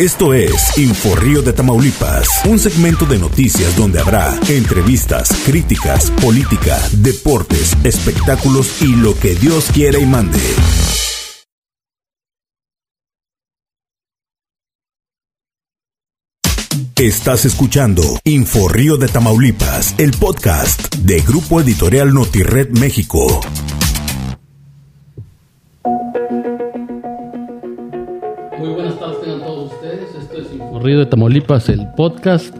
Esto 0.00 0.32
es 0.32 0.78
Inforrío 0.78 1.42
de 1.42 1.52
Tamaulipas, 1.52 2.26
un 2.46 2.58
segmento 2.58 3.04
de 3.04 3.18
noticias 3.18 3.76
donde 3.76 4.00
habrá 4.00 4.34
entrevistas, 4.48 5.28
críticas, 5.44 6.10
política, 6.22 6.78
deportes, 6.92 7.76
espectáculos 7.84 8.80
y 8.80 8.96
lo 8.96 9.14
que 9.14 9.34
Dios 9.34 9.66
quiera 9.74 9.98
y 9.98 10.06
mande. 10.06 10.38
Estás 16.96 17.44
escuchando 17.44 18.02
Inforrío 18.24 18.96
de 18.96 19.08
Tamaulipas, 19.08 19.96
el 19.98 20.12
podcast 20.12 20.94
de 20.94 21.20
Grupo 21.20 21.60
Editorial 21.60 22.14
Notired 22.14 22.70
México. 22.70 23.42
Río 30.82 30.98
de 30.98 31.06
Tamaulipas, 31.06 31.68
el 31.70 31.86
podcast. 31.96 32.54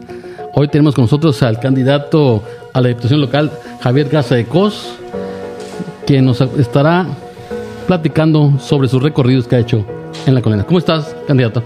Hoy 0.55 0.67
tenemos 0.67 0.95
con 0.95 1.03
nosotros 1.03 1.43
al 1.43 1.59
candidato 1.59 2.41
a 2.73 2.81
la 2.81 2.87
Diputación 2.87 3.21
Local, 3.21 3.51
Javier 3.81 4.09
Garza 4.09 4.35
de 4.35 4.45
Cos, 4.45 4.95
quien 6.07 6.25
nos 6.25 6.41
estará 6.41 7.05
platicando 7.85 8.57
sobre 8.59 8.87
sus 8.87 9.03
recorridos 9.03 9.47
que 9.47 9.57
ha 9.57 9.59
hecho 9.59 9.85
en 10.25 10.33
la 10.33 10.41
colina. 10.41 10.63
¿Cómo 10.63 10.79
estás, 10.79 11.15
candidato? 11.27 11.61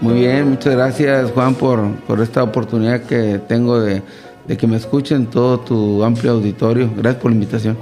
Muy 0.00 0.14
bien, 0.14 0.48
muchas 0.48 0.74
gracias, 0.74 1.30
Juan, 1.32 1.54
por, 1.54 1.94
por 2.06 2.20
esta 2.20 2.42
oportunidad 2.42 3.02
que 3.02 3.38
tengo 3.46 3.80
de, 3.80 4.02
de 4.46 4.56
que 4.56 4.66
me 4.66 4.76
escuchen 4.76 5.26
todo 5.26 5.60
tu 5.60 6.02
amplio 6.02 6.32
auditorio. 6.32 6.90
Gracias 6.96 7.20
por 7.22 7.30
la 7.30 7.34
invitación. 7.34 7.76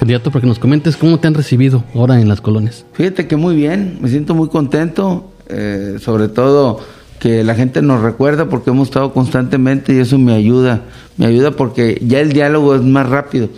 Candidato, 0.00 0.30
para 0.30 0.40
que 0.40 0.46
nos 0.46 0.58
comentes 0.58 0.96
cómo 0.96 1.20
te 1.20 1.28
han 1.28 1.34
recibido 1.34 1.84
ahora 1.94 2.18
en 2.22 2.26
las 2.26 2.40
colonias. 2.40 2.86
Fíjate 2.94 3.26
que 3.26 3.36
muy 3.36 3.54
bien, 3.54 3.98
me 4.00 4.08
siento 4.08 4.34
muy 4.34 4.48
contento, 4.48 5.30
eh, 5.50 5.98
sobre 6.00 6.28
todo 6.28 6.80
que 7.18 7.44
la 7.44 7.54
gente 7.54 7.82
nos 7.82 8.00
recuerda 8.00 8.48
porque 8.48 8.70
hemos 8.70 8.88
estado 8.88 9.12
constantemente 9.12 9.92
y 9.92 9.98
eso 9.98 10.16
me 10.16 10.32
ayuda, 10.32 10.84
me 11.18 11.26
ayuda 11.26 11.50
porque 11.50 12.00
ya 12.00 12.20
el 12.20 12.32
diálogo 12.32 12.74
es 12.74 12.80
más 12.80 13.10
rápido, 13.10 13.50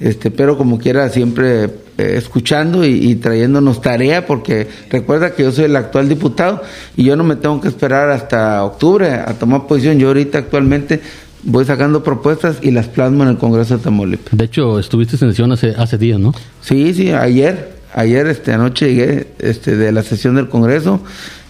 este, 0.00 0.30
pero 0.30 0.56
como 0.56 0.78
quiera 0.78 1.06
siempre 1.10 1.64
eh, 1.64 2.14
escuchando 2.16 2.82
y, 2.86 3.16
trayéndonos 3.16 3.82
tarea 3.82 4.24
porque 4.24 4.68
recuerda 4.88 5.34
que 5.34 5.42
yo 5.42 5.52
soy 5.52 5.66
el 5.66 5.76
actual 5.76 6.08
diputado 6.08 6.62
y 6.96 7.04
yo 7.04 7.14
no 7.14 7.24
me 7.24 7.36
tengo 7.36 7.60
que 7.60 7.68
esperar 7.68 8.08
hasta 8.08 8.64
octubre 8.64 9.10
a 9.10 9.34
tomar 9.34 9.66
posición, 9.66 9.98
yo 9.98 10.08
ahorita 10.08 10.38
actualmente 10.38 11.02
voy 11.42 11.64
sacando 11.64 12.02
propuestas 12.02 12.58
y 12.62 12.70
las 12.70 12.88
plasmo 12.88 13.22
en 13.22 13.30
el 13.30 13.38
Congreso 13.38 13.76
de 13.76 13.84
Tamaulipas. 13.84 14.36
De 14.36 14.44
hecho, 14.44 14.78
estuviste 14.78 15.16
en 15.16 15.30
sesión 15.30 15.52
hace, 15.52 15.70
hace 15.70 15.98
días, 15.98 16.18
¿no? 16.18 16.34
Sí, 16.60 16.94
sí, 16.94 17.12
ayer, 17.12 17.72
ayer 17.94 18.26
este, 18.26 18.52
anoche 18.52 18.94
llegué 18.94 19.28
este, 19.38 19.76
de 19.76 19.92
la 19.92 20.02
sesión 20.02 20.34
del 20.34 20.48
Congreso 20.48 21.00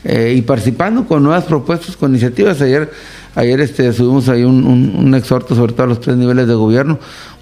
eh, 0.04 0.34
y 0.36 0.42
participando 0.42 1.06
con 1.06 1.22
nuevas 1.22 1.44
propuestas, 1.44 1.96
con 1.96 2.10
iniciativas. 2.10 2.60
Ayer, 2.60 2.90
ayer 3.34 3.60
este, 3.60 3.92
subimos 3.92 4.28
ahí 4.28 4.44
un, 4.44 4.64
un, 4.64 5.14
exhorto 5.14 5.54
sobre 5.54 5.72
todo 5.72 5.84
a 5.84 5.88
los 5.88 6.00
tres 6.00 6.16
niveles 6.16 6.46
de 6.46 6.54
gobierno. 6.54 6.98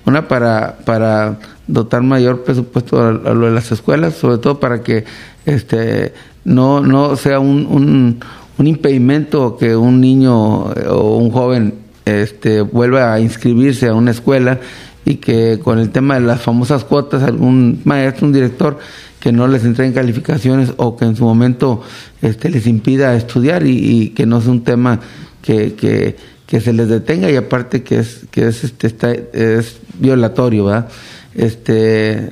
Una 0.06 0.26
para, 0.26 0.78
para 0.84 1.38
dotar 1.66 2.02
mayor 2.02 2.42
presupuesto 2.42 3.00
a, 3.00 3.12
lo 3.12 3.46
de 3.46 3.52
las 3.52 3.70
escuelas, 3.70 4.14
sobre 4.14 4.38
todo 4.38 4.58
para 4.58 4.82
que 4.82 5.04
este, 5.44 6.14
no, 6.44 6.80
no 6.80 7.14
sea 7.16 7.40
un, 7.40 7.66
un, 7.66 8.20
un 8.56 8.66
impedimento 8.66 9.56
que 9.58 9.76
un 9.76 10.00
niño 10.00 10.72
eh, 10.72 10.86
o 10.88 11.18
un 11.18 11.30
joven 11.30 11.87
este, 12.08 12.60
vuelva 12.60 13.12
a 13.12 13.20
inscribirse 13.20 13.88
a 13.88 13.94
una 13.94 14.10
escuela 14.10 14.60
y 15.04 15.16
que 15.16 15.58
con 15.62 15.78
el 15.78 15.90
tema 15.90 16.14
de 16.14 16.20
las 16.20 16.42
famosas 16.42 16.84
cuotas 16.84 17.22
algún 17.22 17.80
maestro, 17.84 18.26
un 18.26 18.32
director 18.32 18.78
que 19.20 19.32
no 19.32 19.48
les 19.48 19.64
entreguen 19.64 19.94
calificaciones 19.94 20.72
o 20.76 20.96
que 20.96 21.04
en 21.04 21.16
su 21.16 21.24
momento 21.24 21.82
este, 22.22 22.50
les 22.50 22.66
impida 22.66 23.14
estudiar 23.14 23.66
y, 23.66 24.10
que 24.10 24.26
no 24.26 24.38
es 24.38 24.46
un 24.46 24.64
tema 24.64 25.00
que, 25.42 25.74
que, 25.74 26.16
que, 26.46 26.60
se 26.60 26.72
les 26.72 26.88
detenga 26.88 27.30
y 27.30 27.36
aparte 27.36 27.82
que 27.82 28.00
es 28.00 28.26
que 28.30 28.48
es 28.48 28.64
este 28.64 28.86
está, 28.86 29.12
es 29.12 29.78
violatorio, 29.98 30.66
¿verdad? 30.66 30.88
Este 31.34 32.30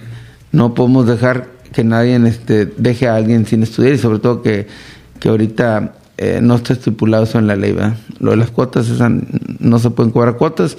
no 0.52 0.74
podemos 0.74 1.06
dejar 1.06 1.48
que 1.72 1.84
nadie 1.84 2.16
este, 2.26 2.66
deje 2.66 3.08
a 3.08 3.16
alguien 3.16 3.46
sin 3.46 3.62
estudiar 3.62 3.94
y 3.94 3.98
sobre 3.98 4.18
todo 4.18 4.42
que, 4.42 4.66
que 5.20 5.28
ahorita 5.28 5.94
eh, 6.18 6.40
no 6.42 6.54
está 6.54 6.72
estipulado 6.72 7.24
eso 7.24 7.38
en 7.38 7.46
la 7.46 7.56
ley, 7.56 7.72
¿verdad? 7.72 7.96
Lo 8.20 8.30
de 8.30 8.38
las 8.38 8.50
cuotas, 8.50 8.88
no 9.58 9.78
se 9.78 9.90
pueden 9.90 10.12
cobrar 10.12 10.36
cuotas, 10.36 10.76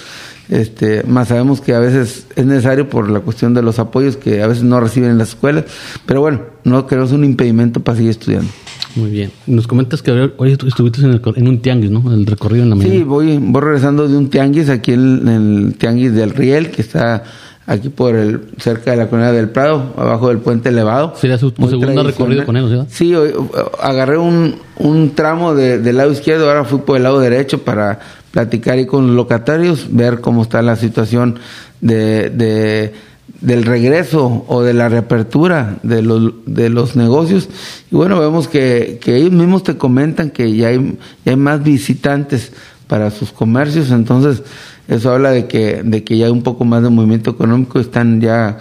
este, 0.50 1.04
más 1.04 1.28
sabemos 1.28 1.62
que 1.62 1.74
a 1.74 1.80
veces 1.80 2.28
es 2.36 2.46
necesario 2.46 2.90
por 2.90 3.10
la 3.10 3.20
cuestión 3.20 3.54
de 3.54 3.62
los 3.62 3.80
apoyos 3.80 4.18
que 4.18 4.42
a 4.42 4.48
veces 4.48 4.64
no 4.64 4.80
reciben 4.80 5.12
en 5.12 5.18
las 5.18 5.30
escuelas, 5.30 5.66
pero 6.06 6.22
bueno, 6.22 6.42
no 6.64 6.88
es 6.90 7.12
un 7.12 7.24
impedimento 7.24 7.82
para 7.82 7.98
seguir 7.98 8.12
estudiando. 8.12 8.50
Muy 8.96 9.12
bien. 9.12 9.32
Nos 9.46 9.68
comentas 9.68 10.02
que 10.02 10.12
hoy 10.12 10.54
estuviste 10.54 11.02
en, 11.02 11.48
un 11.48 11.62
tianguis, 11.62 11.92
¿no? 11.92 12.12
El 12.12 12.26
recorrido 12.26 12.64
en 12.64 12.72
la 12.72 12.76
mañana. 12.76 12.96
Sí, 12.96 13.04
voy, 13.04 13.38
voy 13.38 13.62
regresando 13.62 14.08
de 14.08 14.18
un 14.18 14.30
tianguis 14.30 14.70
aquí 14.70 14.94
en, 14.94 15.28
el 15.28 15.76
tianguis 15.78 16.14
del 16.14 16.32
Riel, 16.32 16.72
que 16.72 16.82
está 16.82 17.24
aquí 17.68 17.90
por 17.90 18.16
el 18.16 18.42
cerca 18.58 18.92
de 18.92 18.98
la 18.98 19.08
colonia 19.10 19.34
del 19.34 19.50
Prado, 19.50 19.94
abajo 19.98 20.30
del 20.30 20.40
puente 20.40 20.70
elevado. 20.70 21.14
¿Sería 21.18 21.38
su, 21.38 21.52
segundo 21.52 22.02
recorrido 22.02 22.46
con 22.46 22.56
ellos? 22.56 22.88
Sí, 22.90 23.14
hoy, 23.14 23.34
agarré 23.80 24.18
un, 24.18 24.56
un 24.78 25.14
tramo 25.14 25.54
de, 25.54 25.78
del 25.80 25.98
lado 25.98 26.12
izquierdo, 26.12 26.48
ahora 26.48 26.64
fui 26.64 26.80
por 26.80 26.98
el 26.98 27.04
lado 27.04 27.20
derecho 27.20 27.64
para 27.64 28.00
platicar 28.32 28.78
ahí 28.78 28.86
con 28.86 29.08
los 29.08 29.16
locatarios, 29.16 29.88
ver 29.92 30.22
cómo 30.22 30.44
está 30.44 30.62
la 30.62 30.78
situación 30.78 31.40
de, 31.82 32.30
de 32.30 32.94
del 33.42 33.66
regreso 33.66 34.46
o 34.48 34.64
de 34.64 34.74
la 34.74 34.90
reapertura 34.90 35.78
de 35.84 36.02
los, 36.02 36.34
de 36.46 36.70
los 36.70 36.96
negocios. 36.96 37.50
Y 37.92 37.96
bueno, 37.96 38.20
vemos 38.20 38.48
que, 38.48 38.98
que 39.02 39.18
ellos 39.18 39.32
mismos 39.32 39.64
te 39.64 39.78
comentan 39.78 40.30
que 40.30 40.56
ya 40.56 40.70
hay, 40.70 40.98
ya 41.26 41.32
hay 41.32 41.36
más 41.36 41.62
visitantes 41.64 42.54
para 42.88 43.12
sus 43.12 43.32
comercios, 43.32 43.92
entonces 43.92 44.44
eso 44.88 45.12
habla 45.12 45.32
de 45.32 45.48
que, 45.48 45.82
de 45.84 46.04
que 46.04 46.18
ya 46.18 46.26
hay 46.28 46.32
un 46.32 46.44
poco 46.44 46.66
más 46.66 46.84
de 46.84 46.90
movimiento 46.90 47.32
económico, 47.32 47.80
están 47.80 48.22
ya 48.22 48.58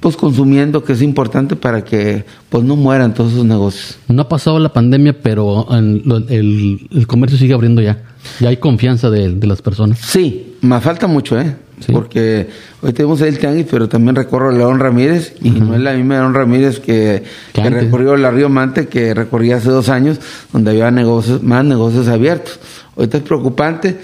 pues 0.00 0.16
consumiendo, 0.16 0.84
que 0.84 0.92
es 0.92 1.02
importante 1.02 1.56
para 1.56 1.82
que 1.82 2.24
pues 2.48 2.64
no 2.64 2.76
mueran 2.76 3.14
todos 3.14 3.32
esos 3.32 3.44
negocios. 3.44 3.98
No 4.08 4.22
ha 4.22 4.28
pasado 4.28 4.58
la 4.58 4.72
pandemia, 4.72 5.20
pero 5.20 5.66
el, 5.70 6.86
el, 6.90 7.06
comercio 7.06 7.38
sigue 7.38 7.54
abriendo 7.54 7.82
ya. 7.82 8.02
Ya 8.40 8.50
hay 8.50 8.58
confianza 8.58 9.10
de, 9.10 9.32
de 9.32 9.46
las 9.46 9.62
personas. 9.62 9.98
Sí, 9.98 10.56
más 10.60 10.82
falta 10.82 11.06
mucho, 11.06 11.38
¿eh? 11.38 11.56
Porque 11.92 12.48
hoy 12.80 12.92
tenemos 12.92 13.20
el 13.20 13.38
tianguis, 13.38 13.66
pero 13.70 13.88
también 13.88 14.16
recorro 14.16 14.50
León 14.50 14.80
Ramírez 14.80 15.34
y 15.42 15.50
no 15.50 15.74
es 15.74 15.80
la 15.80 15.92
misma 15.92 16.14
León 16.14 16.32
Ramírez 16.32 16.80
que, 16.80 17.22
que 17.52 17.68
recorrió 17.68 18.16
la 18.16 18.30
Río 18.30 18.48
Mante 18.48 18.86
que 18.88 19.12
recorría 19.12 19.56
hace 19.56 19.68
dos 19.68 19.90
años, 19.90 20.18
donde 20.52 20.70
había 20.70 20.90
negocios, 20.90 21.42
más 21.42 21.64
negocios 21.64 22.08
abiertos. 22.08 22.58
Ahorita 22.96 23.18
es 23.18 23.22
preocupante 23.24 23.98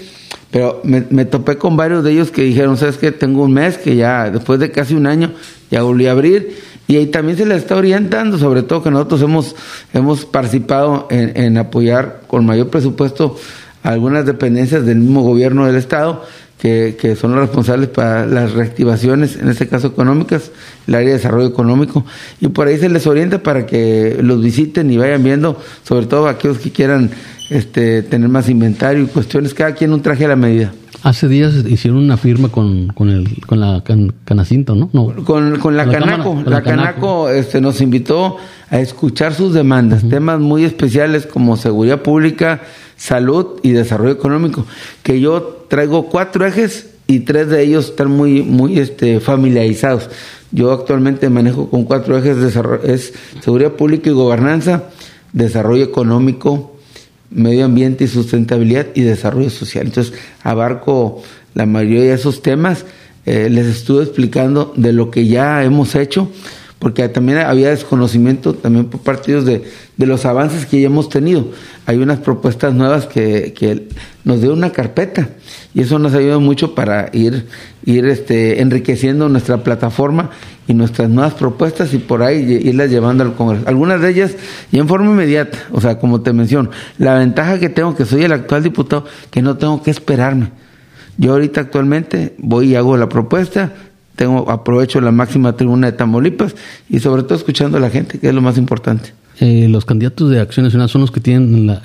pero 0.53 0.81
me, 0.83 1.03
me, 1.09 1.25
topé 1.25 1.57
con 1.57 1.75
varios 1.75 2.03
de 2.03 2.11
ellos 2.11 2.29
que 2.29 2.43
dijeron, 2.43 2.77
¿sabes 2.77 2.97
qué? 2.97 3.11
Tengo 3.11 3.41
un 3.41 3.53
mes 3.53 3.79
que 3.79 3.95
ya, 3.95 4.29
después 4.29 4.59
de 4.59 4.69
casi 4.69 4.93
un 4.93 5.07
año, 5.07 5.31
ya 5.71 5.81
volví 5.81 6.05
a 6.05 6.11
abrir. 6.11 6.55
Y 6.87 6.95
ahí 6.97 7.07
también 7.07 7.39
se 7.39 7.47
les 7.47 7.57
está 7.57 7.75
orientando, 7.75 8.37
sobre 8.37 8.61
todo 8.61 8.83
que 8.83 8.91
nosotros 8.91 9.23
hemos, 9.23 9.55
hemos 9.95 10.25
participado 10.25 11.07
en, 11.09 11.35
en 11.35 11.57
apoyar 11.57 12.21
con 12.27 12.45
mayor 12.45 12.69
presupuesto 12.69 13.35
algunas 13.81 14.27
dependencias 14.27 14.85
del 14.85 14.99
mismo 14.99 15.23
gobierno 15.23 15.65
del 15.65 15.75
Estado, 15.75 16.23
que, 16.59 16.97
que, 17.01 17.15
son 17.15 17.31
los 17.31 17.41
responsables 17.41 17.89
para 17.89 18.27
las 18.27 18.53
reactivaciones, 18.53 19.37
en 19.37 19.49
este 19.49 19.67
caso 19.67 19.87
económicas, 19.87 20.51
el 20.85 20.93
área 20.93 21.07
de 21.07 21.15
desarrollo 21.15 21.47
económico, 21.47 22.05
y 22.39 22.47
por 22.49 22.67
ahí 22.67 22.77
se 22.77 22.89
les 22.89 23.07
orienta 23.07 23.41
para 23.41 23.65
que 23.65 24.19
los 24.21 24.41
visiten 24.41 24.91
y 24.91 24.97
vayan 24.97 25.23
viendo, 25.23 25.59
sobre 25.83 26.05
todo 26.05 26.27
aquellos 26.27 26.59
que 26.59 26.71
quieran 26.71 27.09
este, 27.53 28.01
tener 28.01 28.29
más 28.29 28.49
inventario 28.49 29.03
y 29.03 29.05
cuestiones, 29.05 29.53
cada 29.53 29.75
quien 29.75 29.93
un 29.93 30.01
traje 30.01 30.25
a 30.25 30.29
la 30.29 30.35
medida. 30.35 30.73
Hace 31.03 31.27
días 31.27 31.53
hicieron 31.67 31.99
una 31.99 32.17
firma 32.17 32.49
con, 32.49 32.87
con, 32.87 33.09
el, 33.09 33.45
con 33.45 33.59
la 33.59 33.83
Canacinto, 34.25 34.73
¿no? 34.73 34.89
no 34.91 35.13
con, 35.23 35.59
con, 35.59 35.77
la, 35.77 35.85
Canaco. 35.85 36.41
la, 36.45 36.63
Canaco, 36.63 37.29
este, 37.29 37.61
nos 37.61 37.79
invitó 37.81 38.37
a 38.69 38.79
escuchar 38.79 39.33
sus 39.33 39.53
demandas, 39.53 40.03
temas 40.09 40.39
muy 40.39 40.63
especiales 40.63 41.27
como 41.27 41.55
seguridad 41.57 42.01
pública, 42.01 42.61
salud 42.95 43.59
y 43.61 43.71
desarrollo 43.71 44.13
económico, 44.13 44.65
que 45.03 45.19
yo 45.19 45.65
traigo 45.69 46.07
cuatro 46.07 46.45
ejes 46.47 46.89
y 47.05 47.19
tres 47.19 47.49
de 47.49 47.61
ellos 47.61 47.89
están 47.89 48.09
muy, 48.09 48.41
muy 48.41 48.79
este, 48.79 49.19
familiarizados. 49.19 50.09
Yo 50.51 50.71
actualmente 50.71 51.29
manejo 51.29 51.69
con 51.69 51.83
cuatro 51.83 52.17
ejes, 52.17 52.37
de 52.37 52.93
es 52.93 53.13
seguridad 53.41 53.73
pública 53.73 54.09
y 54.09 54.13
gobernanza, 54.13 54.85
desarrollo 55.33 55.83
económico, 55.83 56.72
medio 57.33 57.65
ambiente 57.65 58.03
y 58.03 58.07
sustentabilidad 58.07 58.87
y 58.93 59.01
desarrollo 59.01 59.49
social. 59.49 59.87
Entonces, 59.87 60.13
abarco 60.41 61.21
la 61.53 61.65
mayoría 61.65 62.01
de 62.01 62.13
esos 62.13 62.41
temas. 62.41 62.85
Eh, 63.25 63.49
les 63.49 63.67
estuve 63.67 64.03
explicando 64.03 64.73
de 64.75 64.91
lo 64.91 65.09
que 65.09 65.27
ya 65.27 65.63
hemos 65.63 65.95
hecho, 65.95 66.29
porque 66.83 67.07
también 67.07 67.37
había 67.37 67.69
desconocimiento 67.69 68.55
también 68.55 68.87
por 68.87 68.99
partidos 68.99 69.45
de, 69.45 69.63
de 69.95 70.05
los 70.05 70.25
avances 70.25 70.65
que 70.65 70.81
ya 70.81 70.87
hemos 70.87 71.07
tenido. 71.07 71.47
Hay 71.85 71.95
unas 71.95 72.19
propuestas 72.19 72.73
nuevas 72.73 73.05
que, 73.05 73.53
que 73.57 73.87
nos 74.25 74.41
dio 74.41 74.51
una 74.51 74.71
carpeta 74.71 75.29
y 75.73 75.79
eso 75.79 75.97
nos 75.97 76.13
ayuda 76.13 76.39
mucho 76.39 76.75
para 76.75 77.09
ir, 77.13 77.47
ir 77.85 78.05
este, 78.07 78.59
enriqueciendo 78.61 79.29
nuestra 79.29 79.63
plataforma 79.63 80.31
y 80.67 80.73
nuestras 80.73 81.09
nuevas 81.09 81.35
propuestas 81.35 81.93
y 81.93 81.99
por 81.99 82.21
ahí 82.21 82.59
irlas 82.65 82.89
llevando 82.89 83.23
al 83.23 83.33
Congreso. 83.33 83.63
Algunas 83.65 84.01
de 84.01 84.09
ellas 84.09 84.35
y 84.69 84.77
en 84.77 84.89
forma 84.89 85.09
inmediata, 85.09 85.57
o 85.71 85.79
sea, 85.79 85.99
como 85.99 86.19
te 86.19 86.33
menciono, 86.33 86.69
la 86.97 87.13
ventaja 87.13 87.59
que 87.59 87.69
tengo 87.69 87.95
que 87.95 88.03
soy 88.03 88.25
el 88.25 88.33
actual 88.33 88.61
diputado, 88.61 89.05
que 89.31 89.41
no 89.41 89.55
tengo 89.55 89.81
que 89.81 89.89
esperarme. 89.89 90.51
Yo 91.17 91.31
ahorita 91.31 91.61
actualmente 91.61 92.35
voy 92.39 92.71
y 92.71 92.75
hago 92.75 92.97
la 92.97 93.07
propuesta, 93.07 93.71
tengo 94.15 94.49
aprovecho 94.49 95.01
la 95.01 95.11
máxima 95.11 95.55
tribuna 95.55 95.91
de 95.91 95.97
Tamaulipas 95.97 96.55
y 96.89 96.99
sobre 96.99 97.23
todo 97.23 97.35
escuchando 97.35 97.77
a 97.77 97.79
la 97.79 97.89
gente, 97.89 98.19
que 98.19 98.29
es 98.29 98.33
lo 98.33 98.41
más 98.41 98.57
importante. 98.57 99.13
Eh, 99.39 99.67
los 99.67 99.83
candidatos 99.83 100.29
de 100.29 100.39
Acción 100.39 100.65
Nacional 100.65 100.89
son 100.89 101.01
los 101.01 101.11
que 101.11 101.19
tienen 101.19 101.65
la, 101.65 101.81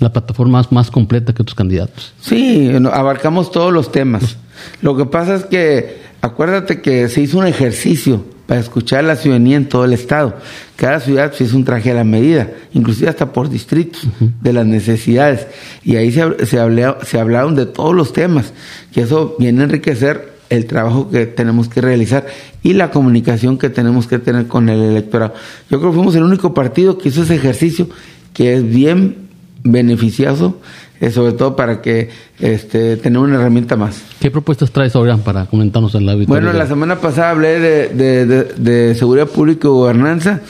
la 0.00 0.12
plataforma 0.12 0.58
más, 0.58 0.72
más, 0.72 0.90
completa 0.90 1.34
que 1.34 1.42
otros 1.42 1.54
candidatos. 1.54 2.14
Sí, 2.20 2.70
abarcamos 2.90 3.50
todos 3.50 3.72
los 3.72 3.92
temas. 3.92 4.36
Lo 4.80 4.96
que 4.96 5.04
pasa 5.04 5.34
es 5.34 5.44
que 5.44 6.00
acuérdate 6.22 6.80
que 6.80 7.08
se 7.08 7.20
hizo 7.20 7.38
un 7.38 7.46
ejercicio 7.46 8.24
para 8.46 8.60
escuchar 8.60 9.00
a 9.00 9.08
la 9.08 9.16
ciudadanía 9.16 9.58
en 9.58 9.68
todo 9.68 9.84
el 9.84 9.92
estado. 9.92 10.34
Cada 10.76 11.00
ciudad 11.00 11.32
se 11.32 11.44
hizo 11.44 11.56
un 11.56 11.64
traje 11.64 11.90
a 11.90 11.94
la 11.94 12.04
medida, 12.04 12.50
inclusive 12.72 13.08
hasta 13.08 13.32
por 13.32 13.50
distritos, 13.50 14.02
de 14.40 14.52
las 14.52 14.66
necesidades. 14.66 15.46
Y 15.84 15.96
ahí 15.96 16.10
se, 16.10 16.46
se, 16.46 16.58
se 17.04 17.20
hablaron 17.20 17.54
de 17.54 17.66
todos 17.66 17.94
los 17.94 18.12
temas, 18.12 18.52
que 18.92 19.02
eso 19.02 19.36
viene 19.38 19.60
a 19.60 19.64
enriquecer 19.64 20.31
el 20.52 20.66
trabajo 20.66 21.08
que 21.08 21.24
tenemos 21.24 21.68
que 21.68 21.80
realizar 21.80 22.26
y 22.62 22.74
la 22.74 22.90
comunicación 22.90 23.56
que 23.56 23.70
tenemos 23.70 24.06
que 24.06 24.18
tener 24.18 24.48
con 24.48 24.68
el 24.68 24.82
electorado. 24.82 25.32
Yo 25.70 25.78
creo 25.78 25.90
que 25.90 25.96
fuimos 25.96 26.14
el 26.14 26.24
único 26.24 26.52
partido 26.52 26.98
que 26.98 27.08
hizo 27.08 27.22
ese 27.22 27.36
ejercicio 27.36 27.88
que 28.34 28.54
es 28.54 28.68
bien 28.68 29.16
beneficioso, 29.64 30.60
eh, 31.00 31.10
sobre 31.10 31.32
todo 31.32 31.56
para 31.56 31.80
que 31.80 32.10
este, 32.38 32.98
tener 32.98 33.18
una 33.18 33.36
herramienta 33.36 33.76
más. 33.76 34.02
¿Qué 34.20 34.30
propuestas 34.30 34.70
traes 34.70 34.94
ahora 34.94 35.16
para 35.16 35.46
comentarnos 35.46 35.94
en 35.94 36.04
la 36.04 36.14
Bueno, 36.16 36.52
la 36.52 36.66
semana 36.66 36.96
pasada 36.96 37.30
hablé 37.30 37.58
de, 37.58 38.44
de, 38.58 38.94
seguridad 38.94 39.28
pública 39.28 39.68
y 39.68 39.70
gobernanza. 39.70 40.40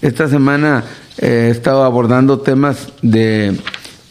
Esta 0.00 0.26
semana 0.26 0.82
eh, 1.18 1.46
he 1.46 1.50
estado 1.50 1.84
abordando 1.84 2.40
temas 2.40 2.88
de 3.00 3.56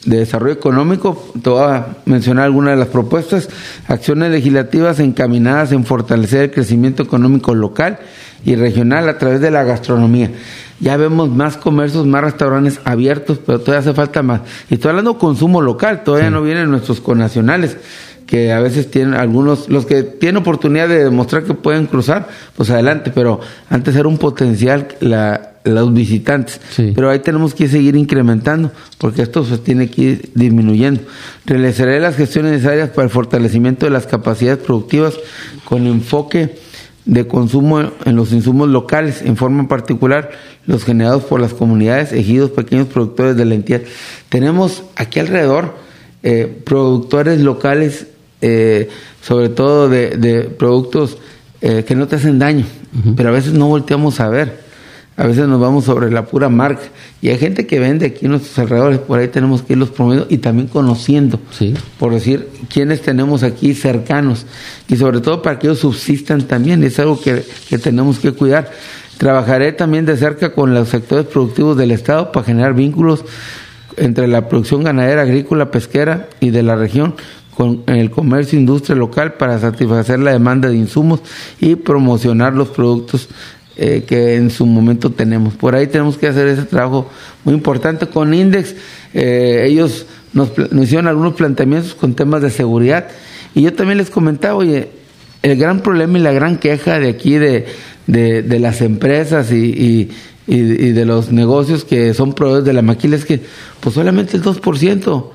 de 0.06 0.18
Desarrollo 0.19 0.53
Económico. 0.53 1.31
Te 1.42 1.50
voy 1.50 1.63
a 1.63 1.88
mencionar 2.06 2.45
algunas 2.45 2.74
de 2.74 2.80
las 2.80 2.88
propuestas. 2.88 3.50
Acciones 3.88 4.31
legislativas 4.31 5.00
encaminadas 5.00 5.71
en 5.71 5.86
fortalecer 5.86 6.44
el 6.44 6.51
crecimiento 6.51 7.03
económico 7.03 7.53
local 7.53 8.00
y 8.44 8.56
regional 8.56 9.07
a 9.09 9.18
través 9.18 9.42
de 9.42 9.51
la 9.51 9.63
gastronomía. 9.63 10.31
Ya 10.80 10.98
vemos 10.98 11.30
más 11.30 11.57
comercios, 11.57 12.07
más 12.07 12.24
restaurantes 12.24 12.80
abiertos, 12.86 13.39
pero 13.45 13.59
todavía 13.59 13.81
hace 13.81 13.94
falta 13.94 14.24
más. 14.24 14.42
Y 14.69 14.75
estoy 14.75 14.89
hablando 14.89 15.13
de 15.13 15.19
consumo 15.19 15.62
local, 15.62 16.04
todavía 16.04 16.31
no 16.31 16.42
vienen 16.42 16.71
nuestros 16.71 17.01
connacionales 17.01 17.77
que 18.25 18.54
a 18.54 18.62
veces 18.62 18.89
tienen 18.89 19.13
algunos, 19.13 19.68
los 19.68 19.86
que 19.86 20.04
tienen 20.04 20.38
oportunidad 20.38 20.88
de 20.88 21.04
demostrar 21.04 21.44
que 21.44 21.54
pueden 21.54 21.86
cruzar, 21.86 22.30
pues 22.56 22.69
adelante, 22.69 23.12
pero 23.13 23.42
antes 23.69 23.94
era 23.94 24.07
un 24.07 24.18
potencial 24.18 24.88
la, 25.01 25.50
los 25.63 25.94
visitantes. 25.94 26.60
Pero 26.75 27.10
ahí 27.10 27.19
tenemos 27.19 27.54
que 27.54 27.68
seguir 27.68 27.96
incrementando, 27.96 28.72
porque 28.98 29.22
esto 29.22 29.44
se 29.46 29.58
tiene 29.58 29.90
que 29.90 30.02
ir 30.02 30.31
disminuyendo. 30.36 31.02
Realizaré 31.46 32.00
las 32.00 32.16
gestiones 32.16 32.54
necesarias 32.54 32.90
para 32.90 33.06
el 33.06 33.10
fortalecimiento 33.10 33.86
de 33.86 33.92
las 33.92 34.08
capacidades 34.08 34.60
productivas 34.60 35.16
con 35.66 35.88
enfoque 35.88 36.56
de 37.06 37.28
consumo 37.28 37.81
en 38.06 38.16
los 38.16 38.31
insumos 38.31 38.69
locales, 38.69 39.22
en 39.24 39.36
forma 39.36 39.68
particular 39.68 40.31
los 40.66 40.84
generados 40.84 41.24
por 41.24 41.42
las 41.42 41.54
comunidades, 41.54 42.14
ejidos, 42.14 42.52
pequeños 42.52 42.88
productores 42.88 43.36
de 43.36 43.46
la 43.46 43.56
entidad. 43.56 43.81
Tenemos 44.30 44.84
aquí 44.96 45.19
alrededor 45.19 45.75
eh, 46.24 46.62
productores 46.64 47.42
locales, 47.42 48.07
eh, 48.42 48.90
sobre 49.22 49.50
todo 49.50 49.90
de, 49.90 50.54
productos 50.57 51.18
eh, 51.62 51.84
que 51.88 51.96
no 51.96 52.07
te 52.07 52.18
hacen 52.18 52.38
daño, 52.38 52.66
pero 53.16 53.30
a 53.30 53.31
veces 53.31 53.54
no 53.54 53.68
volteamos 53.68 54.19
a 54.19 54.30
ver 54.30 54.61
a 55.21 55.27
veces 55.27 55.47
nos 55.47 55.62
vamos 55.62 55.85
sobre 55.85 56.09
la 56.09 56.25
pura 56.25 56.50
marca. 56.50 56.81
Y 57.21 57.29
hay 57.29 57.38
gente 57.38 57.68
que 57.68 57.79
vende 57.79 58.07
aquí 58.07 58.25
en 58.25 58.31
nuestros 58.31 58.57
alrededores, 58.57 58.97
por 58.97 59.19
ahí 59.19 59.27
tenemos 59.27 59.62
que 59.62 59.73
irlos 59.73 59.91
promoviendo 59.91 60.25
y 60.31 60.39
también 60.39 60.68
conociendo, 60.68 61.39
por 62.00 62.12
decir 62.12 62.50
quiénes 62.73 63.03
tenemos 63.03 63.44
aquí 63.44 63.75
cercanos. 63.75 64.47
Y 64.88 64.95
sobre 64.95 65.19
todo 65.19 65.44
para 65.44 65.59
que 65.59 65.68
ellos 65.68 65.77
subsistan 65.77 66.41
también, 66.47 66.83
es 66.83 66.97
algo 66.97 67.21
que, 67.21 67.45
que 67.69 67.77
tenemos 67.77 68.18
que 68.18 68.31
cuidar. 68.31 68.71
Trabajaré 69.19 69.73
también 69.73 70.07
de 70.07 70.18
cerca 70.18 70.53
con 70.53 70.73
los 70.73 70.89
sectores 70.89 71.27
productivos 71.27 71.77
del 71.77 71.91
Estado 71.91 72.31
para 72.31 72.47
generar 72.47 72.73
vínculos 72.73 73.23
entre 73.97 74.27
la 74.27 74.50
producción 74.50 74.83
ganadera, 74.83 75.21
agrícola, 75.21 75.69
pesquera 75.69 76.29
y 76.39 76.50
de 76.50 76.63
la 76.63 76.75
región 76.75 77.13
con 77.56 77.83
el 77.85 78.09
comercio 78.09 78.57
e 78.57 78.62
industria 78.62 78.95
local 78.95 79.33
para 79.33 79.59
satisfacer 79.59 80.18
la 80.18 80.31
demanda 80.31 80.69
de 80.69 80.77
insumos 80.77 81.19
y 81.59 81.75
promocionar 81.75 82.56
los 82.56 82.69
productos 82.69 83.29
eh, 83.77 84.03
que 84.06 84.35
en 84.35 84.50
su 84.51 84.65
momento 84.65 85.12
tenemos. 85.12 85.53
Por 85.56 85.75
ahí 85.75 85.88
tenemos 85.88 86.18
que 86.18 86.27
hacer 86.27 86.47
ese 86.47 86.63
trabajo 86.63 87.09
muy 87.44 87.53
importante 87.53 88.07
con 88.07 88.33
Index. 88.33 88.75
Eh, 89.13 89.65
ellos 89.68 90.06
nos, 90.33 90.51
hicieron 90.81 91.07
algunos 91.07 91.33
planteamientos 91.33 91.95
con 91.95 92.13
temas 92.13 92.41
de 92.41 92.50
seguridad 92.50 93.07
y 93.56 93.63
yo 93.63 93.73
también 93.73 93.97
les 93.97 94.09
comentaba, 94.09 94.56
oye, 94.56 94.89
el 95.41 95.57
gran 95.57 95.81
problema 95.81 96.18
y 96.18 96.21
la 96.21 96.31
gran 96.31 96.57
queja 96.57 97.00
de 97.00 97.09
aquí 97.09 97.38
de, 97.38 97.65
de, 98.07 98.59
las 98.59 98.81
empresas 98.81 99.51
y, 99.51 100.09
y, 100.47 100.91
de 100.91 101.06
los 101.06 101.31
negocios 101.31 101.83
que 101.83 102.13
son 102.13 102.33
proveedores 102.33 102.65
de 102.65 102.73
la 102.73 102.81
maquila 102.81 103.15
es 103.15 103.25
que 103.25 103.41
pues 103.79 103.95
solamente 103.95 104.38
el 104.38 104.44
2% 104.44 105.25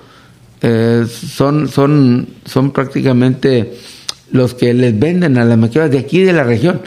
eh, 0.62 1.04
son, 1.08 1.68
son, 1.68 2.28
son 2.44 2.70
prácticamente 2.70 3.74
los 4.30 4.54
que 4.54 4.74
les 4.74 4.98
venden 4.98 5.38
a 5.38 5.44
las 5.44 5.58
maquilas 5.58 5.90
de 5.90 5.98
aquí 5.98 6.22
de 6.22 6.32
la 6.32 6.44
región. 6.44 6.80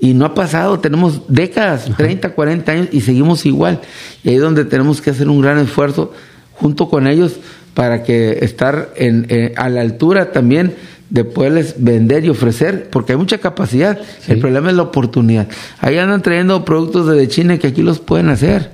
Y 0.00 0.14
no 0.14 0.24
ha 0.24 0.34
pasado, 0.34 0.80
tenemos 0.80 1.22
décadas, 1.28 1.90
30, 1.96 2.30
40 2.30 2.72
años 2.72 2.88
y 2.90 3.02
seguimos 3.02 3.44
igual. 3.44 3.80
Y 4.24 4.30
ahí 4.30 4.36
es 4.36 4.40
donde 4.40 4.64
tenemos 4.64 5.00
que 5.00 5.10
hacer 5.10 5.28
un 5.28 5.42
gran 5.42 5.58
esfuerzo 5.58 6.12
junto 6.54 6.88
con 6.88 7.06
ellos 7.06 7.36
para 7.74 8.02
que 8.02 8.38
estar 8.42 8.92
en, 8.96 9.26
eh, 9.28 9.52
a 9.56 9.68
la 9.68 9.82
altura 9.82 10.32
también 10.32 10.74
de 11.10 11.24
poderles 11.24 11.74
vender 11.78 12.24
y 12.24 12.30
ofrecer, 12.30 12.88
porque 12.88 13.12
hay 13.12 13.18
mucha 13.18 13.38
capacidad. 13.38 13.98
El 14.26 14.38
problema 14.38 14.70
es 14.70 14.76
la 14.76 14.82
oportunidad. 14.82 15.48
Ahí 15.80 15.98
andan 15.98 16.22
trayendo 16.22 16.64
productos 16.64 17.06
desde 17.06 17.28
China 17.28 17.58
que 17.58 17.66
aquí 17.66 17.82
los 17.82 17.98
pueden 17.98 18.28
hacer 18.28 18.70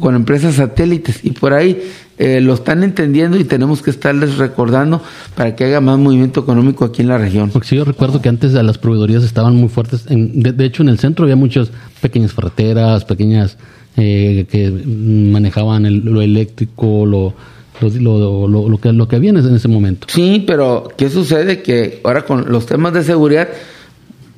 con 0.00 0.14
empresas 0.14 0.56
satélites 0.56 1.24
y 1.24 1.30
por 1.30 1.54
ahí 1.54 1.90
eh, 2.18 2.40
lo 2.40 2.54
están 2.54 2.82
entendiendo 2.82 3.38
y 3.38 3.44
tenemos 3.44 3.80
que 3.80 3.90
estarles 3.90 4.38
recordando 4.38 5.00
para 5.36 5.54
que 5.54 5.64
haya 5.64 5.80
más 5.80 5.98
movimiento 5.98 6.40
económico 6.40 6.84
aquí 6.84 7.02
en 7.02 7.08
la 7.08 7.18
región. 7.18 7.50
Porque 7.50 7.76
yo 7.76 7.84
recuerdo 7.84 8.20
que 8.20 8.28
antes 8.28 8.52
las 8.52 8.76
proveedorías 8.78 9.22
estaban 9.22 9.54
muy 9.54 9.68
fuertes. 9.68 10.04
En, 10.08 10.40
de, 10.42 10.64
hecho, 10.64 10.82
en 10.82 10.88
el 10.88 10.98
centro 10.98 11.24
había 11.24 11.36
muchas 11.36 11.70
pequeñas 12.00 12.32
ferreteras, 12.32 13.04
pequeñas 13.04 13.56
eh, 13.96 14.46
que 14.50 14.70
manejaban 14.70 16.04
lo 16.04 16.20
eléctrico, 16.20 17.06
lo, 17.06 17.34
lo, 17.80 18.48
lo, 18.48 18.68
lo, 18.68 18.78
que, 18.78 18.92
lo 18.92 19.06
que 19.06 19.16
había 19.16 19.30
en 19.30 19.54
ese 19.54 19.68
momento. 19.68 20.08
Sí, 20.10 20.42
pero 20.46 20.88
¿qué 20.96 21.10
sucede? 21.10 21.62
Que 21.62 22.00
ahora 22.02 22.22
con 22.22 22.50
los 22.50 22.66
temas 22.66 22.92
de 22.94 23.04
seguridad 23.04 23.48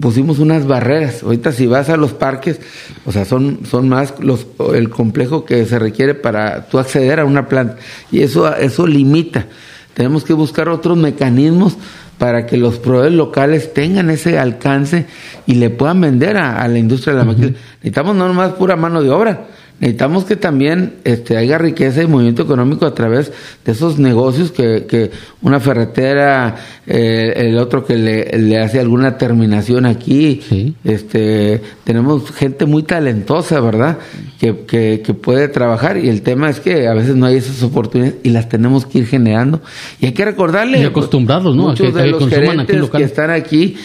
pusimos 0.00 0.38
unas 0.38 0.66
barreras. 0.66 1.22
Ahorita 1.22 1.52
si 1.52 1.66
vas 1.66 1.88
a 1.88 1.96
los 1.96 2.12
parques, 2.12 2.60
o 3.04 3.12
sea, 3.12 3.24
son, 3.24 3.60
son 3.70 3.88
más 3.88 4.14
los, 4.18 4.46
el 4.74 4.88
complejo 4.90 5.44
que 5.44 5.66
se 5.66 5.78
requiere 5.78 6.14
para 6.14 6.66
tú 6.66 6.78
acceder 6.78 7.20
a 7.20 7.24
una 7.24 7.46
planta. 7.48 7.76
Y 8.10 8.22
eso, 8.22 8.54
eso 8.56 8.86
limita. 8.86 9.46
Tenemos 9.94 10.24
que 10.24 10.32
buscar 10.32 10.68
otros 10.68 10.96
mecanismos 10.96 11.76
para 12.18 12.44
que 12.44 12.56
los 12.56 12.78
proveedores 12.78 13.14
locales 13.14 13.72
tengan 13.72 14.10
ese 14.10 14.38
alcance 14.38 15.06
y 15.46 15.54
le 15.54 15.70
puedan 15.70 16.00
vender 16.00 16.36
a, 16.36 16.66
la 16.68 16.78
industria 16.78 17.14
de 17.14 17.18
la 17.18 17.24
máquina. 17.24 17.52
Necesitamos 17.76 18.14
no 18.14 18.28
nomás 18.28 18.52
pura 18.52 18.76
mano 18.76 19.02
de 19.02 19.10
obra, 19.10 19.46
necesitamos 19.80 20.24
que 20.26 20.36
también 20.36 20.96
este, 21.04 21.38
haya 21.38 21.56
riqueza 21.56 22.02
y 22.02 22.06
movimiento 22.06 22.42
económico 22.42 22.84
a 22.84 22.94
través 22.94 23.32
de 23.64 23.72
esos 23.72 23.98
negocios 23.98 24.52
que, 24.52 24.84
que 24.86 25.10
una 25.40 25.58
ferretera, 25.58 26.56
eh, 26.86 27.32
el 27.36 27.58
otro 27.58 27.84
que 27.84 27.96
le, 27.96 28.38
le, 28.38 28.58
hace 28.58 28.78
alguna 28.78 29.16
terminación 29.16 29.86
aquí. 29.86 30.76
Este, 30.84 31.62
tenemos 31.84 32.30
gente 32.30 32.66
muy 32.66 32.82
talentosa, 32.82 33.58
¿verdad? 33.60 33.98
Que, 34.38 34.64
que, 34.66 35.02
que, 35.04 35.14
puede 35.14 35.48
trabajar 35.48 35.96
y 35.96 36.08
el 36.08 36.22
tema 36.22 36.50
es 36.50 36.60
que 36.60 36.86
a 36.86 36.94
veces 36.94 37.16
no 37.16 37.26
hay 37.26 37.36
esas 37.36 37.62
oportunidades 37.62 38.16
y 38.22 38.30
las 38.30 38.48
tenemos 38.50 38.84
que 38.84 38.98
ir 38.98 39.06
generando. 39.06 39.62
Y 39.98 40.06
hay 40.06 40.12
que 40.12 40.26
recordarle. 40.26 40.80
Y 40.80 40.84
acostumbrarlos, 40.84 41.56
¿no? 41.56 41.68
Muchos 41.68 41.94
de 41.94 42.06
los 42.06 42.28
gerentes 42.28 42.90
que 42.90 43.02
están 43.02 43.30
aquí 43.30 43.76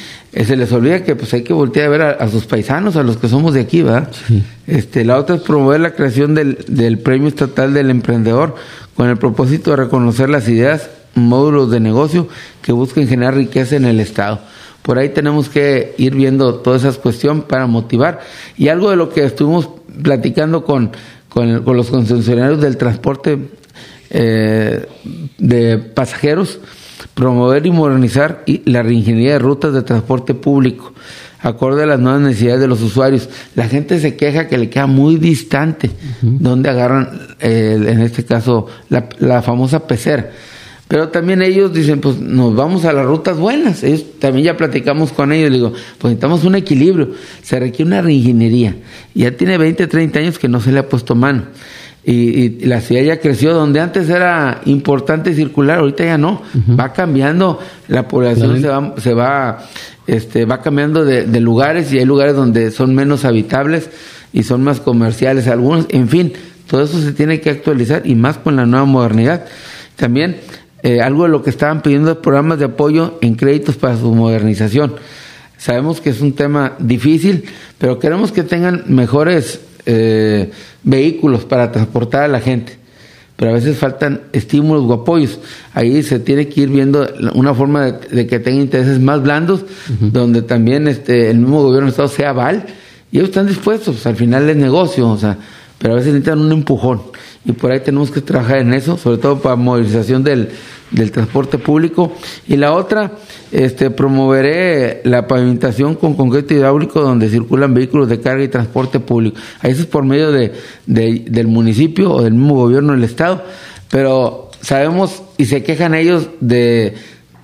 se 0.44 0.58
les 0.58 0.72
olvida 0.74 1.04
que 1.04 1.16
pues 1.16 1.34
hay 1.34 1.44
que 1.44 1.54
voltear 1.54 1.86
a 1.86 1.90
ver 1.90 2.02
a, 2.02 2.28
sus 2.30 2.46
paisanos, 2.46 2.98
a 2.98 3.04
los 3.04 3.18
que 3.18 3.30
somos 3.30 3.54
de 3.54 3.62
aquí, 3.62 3.82
¿verdad? 3.82 4.10
Este, 4.68 5.06
la 5.06 5.18
otra 5.18 5.38
es 5.38 5.42
promover 5.42 5.80
la 5.80 5.94
creación 5.94 6.36
del, 6.36 6.58
del 6.68 7.00
Premio 7.00 7.30
Estatal 7.30 7.74
del 7.74 7.90
Emprendedor 7.90 8.56
con 8.96 9.08
el 9.08 9.18
propósito 9.18 9.72
de 9.72 9.78
reconocer 9.78 10.30
las 10.30 10.50
ideas, 10.50 10.90
módulos 11.14 11.72
de 11.72 11.80
negocio 11.80 12.28
que 12.62 12.74
busquen 12.74 13.08
generar 13.08 13.36
riqueza 13.36 13.78
en 13.78 13.86
el 13.86 14.00
Estado. 14.02 14.42
Por 14.86 15.00
ahí 15.00 15.10
tenemos 15.10 15.50
que 15.50 15.96
ir 15.98 16.14
viendo 16.14 16.56
todas 16.56 16.84
esas 16.84 16.98
cuestiones 16.98 17.46
para 17.46 17.66
motivar. 17.66 18.20
Y 18.56 18.68
algo 18.68 18.92
de 18.92 18.96
lo 18.96 19.10
que 19.10 19.24
estuvimos 19.24 19.70
platicando 20.04 20.64
con, 20.64 20.92
con, 21.28 21.66
los 21.66 21.90
concesionarios 21.90 22.62
del 22.62 22.78
transporte 22.78 23.40
eh, 24.12 24.86
de 25.40 25.78
pasajeros, 25.80 26.60
promover 27.14 27.66
y 27.66 27.72
modernizar 27.72 28.44
la 28.66 28.84
reingeniería 28.84 29.34
de 29.34 29.40
rutas 29.40 29.74
de 29.74 29.84
transporte 29.84 30.34
público 30.34 30.94
acorde 31.46 31.84
a 31.84 31.86
las 31.86 32.00
nuevas 32.00 32.22
necesidades 32.22 32.62
de 32.62 32.68
los 32.68 32.82
usuarios. 32.82 33.30
La 33.56 33.68
gente 33.68 34.00
se 34.00 34.16
queja 34.16 34.48
que 34.48 34.58
le 34.58 34.70
queda 34.70 34.88
muy 34.88 35.18
distante 35.18 35.92
donde 36.22 36.70
agarran, 36.70 37.20
en 37.40 38.02
este 38.02 38.26
caso, 38.26 38.66
la, 38.90 39.42
famosa 39.44 39.86
pecera. 39.86 40.32
Pero 40.88 41.10
también 41.10 41.42
ellos 41.42 41.74
dicen, 41.74 42.00
pues 42.00 42.20
nos 42.20 42.56
vamos 42.56 42.86
a 42.86 42.94
las 42.94 43.06
rutas 43.06 43.38
buenas. 43.38 43.84
Ellos 43.84 44.06
también 44.20 44.46
ya 44.46 44.58
platicamos 44.58 45.12
con 45.12 45.32
ellos. 45.32 45.50
Le 45.50 45.58
digo, 45.58 45.70
pues 45.72 46.12
necesitamos 46.12 46.44
un 46.44 46.56
equilibrio. 46.56 47.10
Se 47.42 47.60
requiere 47.60 47.88
una 47.88 48.02
reingeniería. 48.02 48.76
Ya 49.14 49.32
tiene 49.32 49.58
20, 49.58 49.88
30 49.88 50.20
años 50.20 50.40
que 50.40 50.48
no 50.48 50.62
se 50.62 50.72
le 50.72 50.80
ha 50.80 50.88
puesto 50.88 51.16
mano. 51.16 51.44
Y, 52.08 52.66
la 52.66 52.82
ciudad 52.82 53.02
ya 53.02 53.20
creció, 53.20 53.54
donde 53.54 53.80
antes 53.80 54.10
era 54.10 54.62
importante 54.66 55.34
circular, 55.34 55.80
ahorita 55.80 56.06
ya 56.06 56.18
no. 56.18 56.42
Va 56.80 56.94
cambiando, 56.94 57.60
la 57.88 58.08
población 58.08 58.62
se 58.62 58.68
va, 58.68 58.94
se 58.98 59.14
va 59.14 59.66
este, 60.08 60.46
va 60.46 60.62
cambiando 60.62 61.04
de, 61.04 61.26
lugares 61.40 61.92
y 61.92 61.98
hay 61.98 62.06
lugares 62.06 62.36
donde 62.36 62.70
son 62.70 62.94
menos 62.94 63.26
habitables 63.26 63.90
y 64.34 64.44
son 64.44 64.64
más 64.64 64.80
comerciales 64.80 65.48
algunos, 65.48 65.88
en 65.90 66.10
fin, 66.10 66.34
todo 66.68 66.84
eso 66.84 67.02
se 67.02 67.12
tiene 67.14 67.42
que 67.42 67.50
actualizar 67.50 68.04
y 68.06 68.16
más 68.16 68.38
con 68.38 68.56
la 68.56 68.66
nueva 68.66 68.86
modernidad. 68.86 69.46
También 69.96 70.38
eh, 70.84 71.02
algo 71.02 71.24
de 71.24 71.30
lo 71.30 71.42
que 71.42 71.50
estaban 71.50 71.82
pidiendo 71.82 72.12
es 72.12 72.18
programas 72.18 72.60
de 72.60 72.66
apoyo 72.66 73.18
en 73.22 73.36
créditos 73.36 73.78
para 73.78 73.98
su 73.98 74.14
modernización. 74.14 74.96
Sabemos 75.58 76.02
que 76.02 76.12
es 76.12 76.22
un 76.22 76.34
tema 76.34 76.74
difícil, 76.80 77.46
pero 77.80 77.98
queremos 77.98 78.32
que 78.32 78.44
tengan 78.44 78.84
mejores 78.88 79.62
eh, 79.86 80.52
vehículos 80.84 81.46
para 81.46 81.72
transportar 81.72 82.24
a 82.24 82.28
la 82.28 82.40
gente. 82.40 82.78
Pero 83.36 83.52
a 83.52 83.54
veces 83.54 83.78
faltan 83.78 84.22
estímulos 84.32 84.86
o 84.86 84.94
apoyos. 84.94 85.40
Ahí 85.74 86.04
se 86.04 86.20
tiene 86.20 86.48
que 86.48 86.62
ir 86.62 86.70
viendo 86.70 87.06
una 87.34 87.54
forma 87.54 87.92
de, 87.92 88.28
que 88.28 88.40
tenga 88.40 88.62
intereses 88.62 89.00
más 89.00 89.22
blandos, 89.22 89.66
donde 90.00 90.42
también 90.42 90.88
este, 90.88 91.30
el 91.30 91.40
mismo 91.40 91.62
gobierno 91.62 91.88
de 91.88 91.92
Estado 91.92 92.08
sea 92.08 92.30
aval, 92.30 92.66
y 93.12 93.18
ellos 93.18 93.30
están 93.30 93.48
dispuestos, 93.48 94.06
al 94.06 94.16
final 94.16 94.50
es 94.50 94.56
negocio, 94.56 95.10
o 95.10 95.18
sea, 95.18 95.38
pero 95.78 95.94
a 95.94 95.98
veces 95.98 96.14
necesitan 96.14 96.40
un 96.40 96.52
empujón 96.52 97.02
y 97.46 97.52
por 97.52 97.72
ahí 97.72 97.80
tenemos 97.80 98.10
que 98.10 98.22
trabajar 98.22 98.58
en 98.58 98.74
eso, 98.74 98.98
sobre 98.98 99.20
todo 99.20 99.40
para 99.40 99.56
movilización 99.56 100.24
del, 100.24 100.50
del 100.90 101.12
transporte 101.12 101.60
público. 101.60 102.12
Y 102.48 102.58
la 102.58 102.74
otra, 102.74 103.12
este, 103.52 103.92
promoveré 103.92 105.02
la 105.04 105.28
pavimentación 105.28 105.94
con 105.94 106.16
concreto 106.16 106.56
hidráulico 106.56 107.02
donde 107.02 107.30
circulan 107.30 107.76
vehículos 107.76 108.10
de 108.10 108.20
carga 108.20 108.44
y 108.44 108.48
transporte 108.48 109.00
público. 109.00 109.38
Eso 109.62 109.82
es 109.82 109.88
por 109.88 110.04
medio 110.04 110.32
de, 110.32 110.54
del 110.88 111.48
municipio 111.48 112.12
o 112.12 112.24
del 112.24 112.34
mismo 112.34 112.56
gobierno 112.56 112.94
del 112.94 113.04
Estado, 113.04 113.44
pero 113.92 114.50
sabemos 114.62 115.22
y 115.38 115.46
se 115.46 115.62
quejan 115.62 115.94
ellos 115.94 116.30
de, 116.40 116.96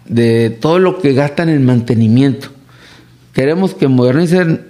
de 0.05 0.49
todo 0.49 0.79
lo 0.79 0.99
que 0.99 1.13
gastan 1.13 1.49
en 1.49 1.63
mantenimiento. 1.63 2.47
Queremos 3.33 3.75
que 3.75 3.87
modernicen, 3.87 4.65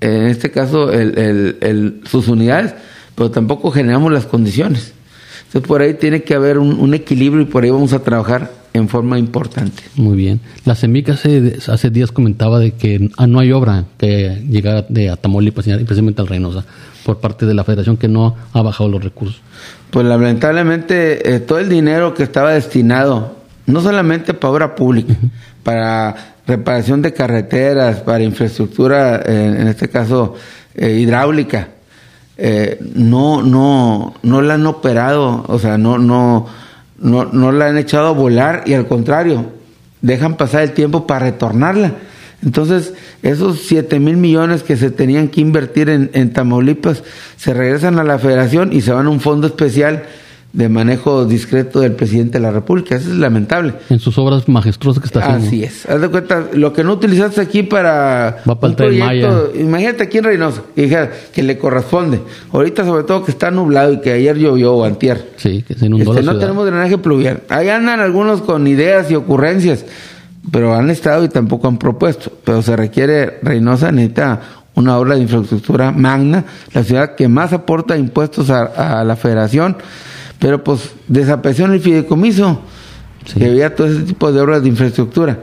en 0.00 0.26
este 0.26 0.50
caso, 0.50 0.92
el, 0.92 1.56
el, 1.62 2.02
sus 2.04 2.28
unidades 2.28 2.74
pero 3.14 3.30
tampoco 3.30 3.70
generamos 3.70 4.12
las 4.12 4.26
condiciones. 4.26 4.92
Entonces 5.46 5.68
por 5.68 5.82
ahí 5.82 5.94
tiene 5.94 6.22
que 6.22 6.34
haber 6.34 6.58
un, 6.58 6.94
equilibrio 6.94 7.42
y 7.42 7.46
por 7.46 7.64
ahí 7.64 7.70
vamos 7.70 7.92
a 7.92 8.00
trabajar 8.00 8.50
en 8.72 8.88
forma 8.88 9.18
importante. 9.18 9.84
Muy 9.94 10.16
bien. 10.16 10.40
La 10.64 10.74
CEMIC 10.74 11.10
hace, 11.10 11.58
hace 11.68 11.90
días 11.90 12.10
comentaba 12.10 12.58
de 12.58 12.72
que 12.72 13.10
ah, 13.16 13.26
no 13.28 13.38
hay 13.38 13.52
obra 13.52 13.84
que 13.96 14.42
llegara 14.48 14.84
de 14.88 15.10
a 15.10 15.16
Tamaulipas 15.16 15.66
y 15.68 15.74
precisamente 15.84 16.20
al 16.20 16.26
Reynosa 16.26 16.64
por 17.04 17.20
parte 17.20 17.46
de 17.46 17.54
la 17.54 17.62
federación 17.62 17.96
que 17.96 18.08
no 18.08 18.34
ha 18.52 18.62
bajado 18.62 18.88
los 18.88 19.04
recursos. 19.04 19.40
Pues 19.90 20.04
lamentablemente 20.06 21.34
eh, 21.34 21.40
todo 21.40 21.60
el 21.60 21.68
dinero 21.68 22.14
que 22.14 22.24
estaba 22.24 22.52
destinado 22.52 23.36
no 23.66 23.80
solamente 23.80 24.34
para 24.34 24.52
obra 24.52 24.74
pública, 24.74 25.14
para 25.62 26.34
reparación 26.46 27.00
de 27.02 27.12
carreteras, 27.12 28.00
para 28.00 28.24
infraestructura, 28.24 29.22
eh, 29.24 29.56
en 29.60 29.68
este 29.68 29.88
caso 29.88 30.34
eh, 30.74 30.98
hidráulica, 31.00 31.68
eh, 32.36 32.78
no, 32.94 33.42
no, 33.42 34.14
no 34.22 34.42
la 34.42 34.54
han 34.54 34.66
operado, 34.66 35.44
o 35.46 35.58
sea, 35.58 35.78
no, 35.78 35.98
no, 35.98 36.46
no, 36.98 37.26
no 37.26 37.52
la 37.52 37.66
han 37.66 37.78
echado 37.78 38.08
a 38.08 38.12
volar 38.12 38.64
y 38.66 38.74
al 38.74 38.86
contrario, 38.88 39.46
dejan 40.00 40.36
pasar 40.36 40.62
el 40.62 40.72
tiempo 40.72 41.06
para 41.06 41.26
retornarla. 41.26 41.92
Entonces, 42.42 42.92
esos 43.22 43.60
7 43.66 43.98
mil 44.00 44.16
millones 44.16 44.62
que 44.62 44.76
se 44.76 44.90
tenían 44.90 45.28
que 45.28 45.40
invertir 45.40 45.88
en, 45.88 46.10
en 46.12 46.32
Tamaulipas 46.32 47.02
se 47.36 47.54
regresan 47.54 47.98
a 47.98 48.04
la 48.04 48.18
federación 48.18 48.72
y 48.72 48.82
se 48.82 48.92
van 48.92 49.06
a 49.06 49.10
un 49.10 49.20
fondo 49.20 49.46
especial 49.46 50.04
de 50.54 50.68
manejo 50.68 51.24
discreto 51.24 51.80
del 51.80 51.92
presidente 51.92 52.38
de 52.38 52.42
la 52.42 52.52
República. 52.52 52.94
Eso 52.94 53.10
es 53.10 53.16
lamentable. 53.16 53.74
En 53.90 53.98
sus 53.98 54.16
obras 54.18 54.48
majestuosas 54.48 55.02
que 55.02 55.06
está 55.06 55.18
haciendo. 55.18 55.48
Así 55.48 55.64
es. 55.64 55.84
Haz 55.86 56.00
de 56.00 56.08
cuenta, 56.08 56.46
lo 56.52 56.72
que 56.72 56.84
no 56.84 56.92
utilizaste 56.92 57.40
aquí 57.40 57.64
para 57.64 58.38
Va 58.48 58.58
para 58.58 58.70
un 58.70 58.76
proyecto, 58.76 59.52
imagínate 59.58 60.04
aquí 60.04 60.18
en 60.18 60.24
Reynosa, 60.24 60.62
que 60.76 61.42
le 61.42 61.58
corresponde. 61.58 62.20
Ahorita 62.52 62.84
sobre 62.84 63.02
todo 63.02 63.24
que 63.24 63.32
está 63.32 63.50
nublado 63.50 63.94
y 63.94 64.00
que 64.00 64.12
ayer 64.12 64.38
llovió 64.38 64.74
o 64.74 64.84
antier. 64.84 65.32
Sí, 65.36 65.62
que 65.66 65.74
se 65.74 65.86
inundó 65.86 66.12
este, 66.12 66.24
No 66.24 66.38
tenemos 66.38 66.64
drenaje 66.64 66.98
pluvial. 66.98 67.42
Ahí 67.48 67.68
andan 67.68 67.98
algunos 67.98 68.40
con 68.40 68.68
ideas 68.68 69.10
y 69.10 69.16
ocurrencias, 69.16 69.84
pero 70.52 70.72
han 70.74 70.88
estado 70.88 71.24
y 71.24 71.28
tampoco 71.28 71.66
han 71.66 71.78
propuesto. 71.78 72.30
Pero 72.44 72.62
se 72.62 72.76
requiere, 72.76 73.40
Reynosa 73.42 73.90
necesita 73.90 74.40
una 74.76 74.98
obra 74.98 75.16
de 75.16 75.22
infraestructura 75.22 75.90
magna, 75.90 76.44
la 76.72 76.84
ciudad 76.84 77.16
que 77.16 77.26
más 77.26 77.52
aporta 77.52 77.96
impuestos 77.96 78.50
a, 78.50 79.00
a 79.00 79.04
la 79.04 79.16
federación 79.16 79.76
pero 80.44 80.62
pues 80.62 80.90
desapareció 81.08 81.64
el 81.64 81.80
fideicomiso 81.80 82.60
que 83.34 83.46
había 83.46 83.74
todo 83.74 83.86
ese 83.86 84.02
tipo 84.02 84.30
de 84.30 84.42
obras 84.42 84.62
de 84.62 84.68
infraestructura. 84.68 85.38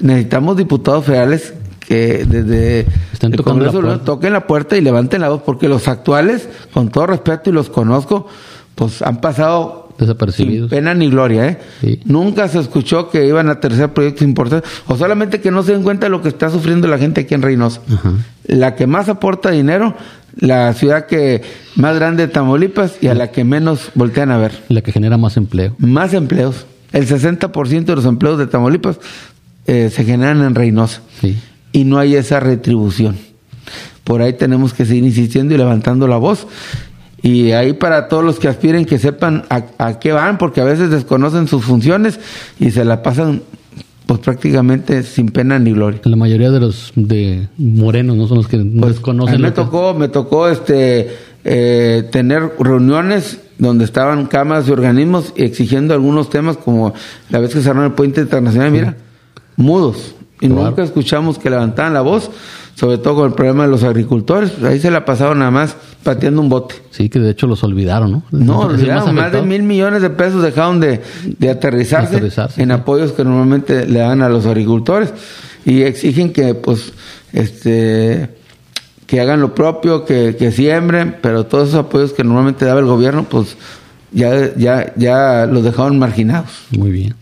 Necesitamos 0.00 0.56
diputados 0.56 1.04
federales 1.04 1.52
que 1.80 2.24
desde 2.26 2.86
Están 3.12 3.34
el 3.34 3.42
Congreso 3.42 3.82
toquen 4.00 4.32
la 4.32 4.46
puerta 4.46 4.78
y 4.78 4.80
levanten 4.80 5.20
la 5.20 5.28
voz, 5.28 5.42
porque 5.42 5.68
los 5.68 5.86
actuales, 5.86 6.48
con 6.72 6.88
todo 6.88 7.08
respeto 7.08 7.50
y 7.50 7.52
los 7.52 7.68
conozco, 7.68 8.26
pues 8.74 9.02
han 9.02 9.20
pasado 9.20 9.90
desapercibidos. 9.98 10.70
Sin 10.70 10.78
pena 10.78 10.94
ni 10.94 11.10
gloria, 11.10 11.46
¿eh? 11.82 12.00
Nunca 12.06 12.48
se 12.48 12.58
escuchó 12.60 13.10
que 13.10 13.26
iban 13.26 13.50
a 13.50 13.60
tercer 13.60 13.92
proyectos 13.92 14.22
importantes, 14.22 14.70
o 14.86 14.96
solamente 14.96 15.42
que 15.42 15.50
no 15.50 15.62
se 15.62 15.72
den 15.72 15.82
cuenta 15.82 16.06
de 16.06 16.10
lo 16.10 16.22
que 16.22 16.30
está 16.30 16.48
sufriendo 16.48 16.88
la 16.88 16.96
gente 16.96 17.20
aquí 17.20 17.34
en 17.34 17.42
Reynosa. 17.42 17.82
La 18.46 18.76
que 18.76 18.86
más 18.86 19.10
aporta 19.10 19.50
dinero 19.50 19.94
la 20.38 20.72
ciudad 20.72 21.06
que 21.06 21.42
más 21.74 21.96
grande 21.96 22.26
de 22.26 22.32
Tamaulipas 22.32 22.96
y 23.00 23.08
a 23.08 23.14
la 23.14 23.30
que 23.30 23.44
menos 23.44 23.90
voltean 23.94 24.30
a 24.30 24.38
ver. 24.38 24.62
La 24.68 24.82
que 24.82 24.92
genera 24.92 25.16
más 25.16 25.36
empleo. 25.36 25.74
Más 25.78 26.14
empleos. 26.14 26.66
El 26.92 27.06
60% 27.06 27.84
de 27.84 27.96
los 27.96 28.06
empleos 28.06 28.38
de 28.38 28.46
Tamaulipas 28.46 28.98
eh, 29.66 29.90
se 29.90 30.04
generan 30.04 30.42
en 30.42 30.54
Reynosa. 30.54 31.02
Y 31.72 31.84
no 31.84 31.98
hay 31.98 32.14
esa 32.14 32.40
retribución. 32.40 33.16
Por 34.04 34.22
ahí 34.22 34.32
tenemos 34.32 34.72
que 34.72 34.86
seguir 34.86 35.04
insistiendo 35.04 35.54
y 35.54 35.58
levantando 35.58 36.08
la 36.08 36.16
voz. 36.16 36.46
Y 37.20 37.50
ahí 37.50 37.72
para 37.72 38.08
todos 38.08 38.24
los 38.24 38.38
que 38.38 38.48
aspiren 38.48 38.84
que 38.84 38.98
sepan 38.98 39.44
a, 39.50 39.64
a 39.78 39.98
qué 39.98 40.12
van, 40.12 40.38
porque 40.38 40.60
a 40.60 40.64
veces 40.64 40.88
desconocen 40.90 41.48
sus 41.48 41.64
funciones 41.64 42.20
y 42.60 42.70
se 42.70 42.84
la 42.84 43.02
pasan 43.02 43.42
pues 44.08 44.20
prácticamente 44.20 45.02
sin 45.02 45.28
pena 45.28 45.58
ni 45.58 45.72
gloria. 45.72 46.00
La 46.04 46.16
mayoría 46.16 46.50
de 46.50 46.60
los 46.60 46.92
de 46.96 47.46
morenos 47.58 48.16
no 48.16 48.26
son 48.26 48.38
los 48.38 48.48
que 48.48 48.56
pues, 48.56 48.94
desconocen. 48.94 49.34
A 49.34 49.36
mí 49.36 49.42
me 49.42 49.50
tocó, 49.50 49.92
me 49.92 50.08
tocó 50.08 50.48
este 50.48 51.14
eh, 51.44 52.08
tener 52.10 52.54
reuniones 52.58 53.38
donde 53.58 53.84
estaban 53.84 54.24
cámaras 54.24 54.66
y 54.66 54.70
organismos 54.70 55.34
exigiendo 55.36 55.92
algunos 55.92 56.30
temas 56.30 56.56
como 56.56 56.94
la 57.28 57.38
vez 57.38 57.52
que 57.52 57.60
cerraron 57.60 57.84
el 57.84 57.92
puente 57.92 58.22
internacional, 58.22 58.70
mira, 58.70 58.96
mudos. 59.56 60.14
Y 60.40 60.48
nunca 60.48 60.82
escuchamos 60.82 61.38
que 61.38 61.50
levantaban 61.50 61.92
la 61.92 62.00
voz 62.00 62.30
sobre 62.78 62.98
todo 62.98 63.16
con 63.16 63.26
el 63.26 63.32
problema 63.32 63.64
de 63.64 63.70
los 63.70 63.82
agricultores, 63.82 64.50
pues, 64.50 64.64
ahí 64.70 64.78
se 64.78 64.92
la 64.92 65.04
pasaron 65.04 65.40
nada 65.40 65.50
más 65.50 65.74
pateando 66.04 66.40
un 66.40 66.48
bote. 66.48 66.76
Sí, 66.92 67.08
que 67.08 67.18
de 67.18 67.30
hecho 67.30 67.48
los 67.48 67.64
olvidaron, 67.64 68.12
¿no? 68.12 68.22
No, 68.30 68.60
olvidaron, 68.60 69.16
más, 69.16 69.32
de 69.32 69.42
mil 69.42 69.64
millones 69.64 70.00
de 70.00 70.10
pesos 70.10 70.44
dejaron 70.44 70.78
de, 70.78 71.00
aterrizarse, 71.50 72.20
en 72.56 72.70
apoyos 72.70 73.10
que 73.10 73.24
normalmente 73.24 73.84
le 73.84 73.98
dan 73.98 74.22
a 74.22 74.28
los 74.28 74.46
agricultores 74.46 75.12
y 75.64 75.82
exigen 75.82 76.32
que, 76.32 76.54
pues, 76.54 76.92
este, 77.32 78.30
que 79.08 79.20
hagan 79.20 79.40
lo 79.40 79.56
propio, 79.56 80.04
que, 80.04 80.36
que 80.38 80.52
siembren, 80.52 81.16
pero 81.20 81.46
todos 81.46 81.70
esos 81.70 81.80
apoyos 81.80 82.12
que 82.12 82.22
normalmente 82.22 82.64
daba 82.64 82.78
el 82.78 82.86
gobierno, 82.86 83.24
pues, 83.24 83.56
ya, 84.12 84.54
ya, 84.54 84.94
ya 84.94 85.46
los 85.46 85.64
dejaron 85.64 85.98
marginados. 85.98 86.50
Muy 86.70 86.92
bien. 86.92 87.16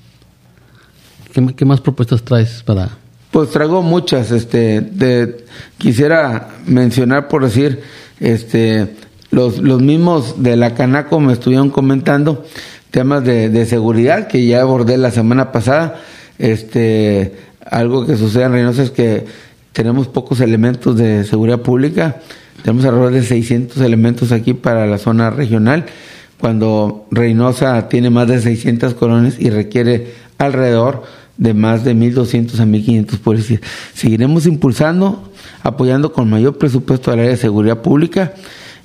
¿Qué, 1.32 1.46
qué 1.56 1.64
más 1.64 1.80
propuestas 1.80 2.22
traes 2.22 2.62
para 2.62 2.90
pues 3.36 3.50
traigo 3.50 3.82
muchas, 3.82 4.30
este, 4.30 5.44
quisiera 5.76 6.48
mencionar 6.66 7.28
por 7.28 7.44
decir, 7.44 7.82
este, 8.18 8.94
los, 9.30 9.58
los 9.58 9.82
mismos 9.82 10.42
de 10.42 10.56
la 10.56 10.72
Canaco 10.72 11.20
me 11.20 11.34
estuvieron 11.34 11.68
comentando 11.68 12.46
temas 12.90 13.24
de, 13.24 13.66
seguridad 13.66 14.26
que 14.26 14.46
ya 14.46 14.62
abordé 14.62 14.96
la 14.96 15.10
semana 15.10 15.52
pasada, 15.52 16.00
este, 16.38 17.34
algo 17.70 18.06
que 18.06 18.16
sucede 18.16 18.44
en 18.44 18.52
Reynosa 18.52 18.84
es 18.84 18.90
que 18.90 19.26
tenemos 19.74 20.08
pocos 20.08 20.40
elementos 20.40 20.96
de 20.96 21.24
seguridad 21.24 21.60
pública. 21.60 22.16
Tenemos 22.62 22.86
alrededor 22.86 23.12
de 23.12 23.22
600 23.22 23.82
elementos 23.82 24.32
aquí 24.32 24.54
para 24.54 24.86
la 24.86 24.96
zona 24.96 25.28
regional, 25.28 25.84
cuando 26.40 27.06
Reynosa 27.10 27.86
tiene 27.90 28.08
más 28.08 28.28
de 28.28 28.40
600 28.40 28.94
colonias 28.94 29.34
y 29.38 29.50
requiere 29.50 30.14
alrededor 30.38 31.25
de 31.38 31.54
más 31.54 31.84
de 31.84 31.94
1.200 31.94 32.58
a 32.58 32.64
1.500 32.64 33.18
policías. 33.18 33.60
Seguiremos 33.94 34.46
impulsando, 34.46 35.30
apoyando 35.62 36.12
con 36.12 36.30
mayor 36.30 36.58
presupuesto 36.58 37.10
al 37.10 37.20
área 37.20 37.32
de 37.32 37.36
seguridad 37.36 37.82
pública 37.82 38.34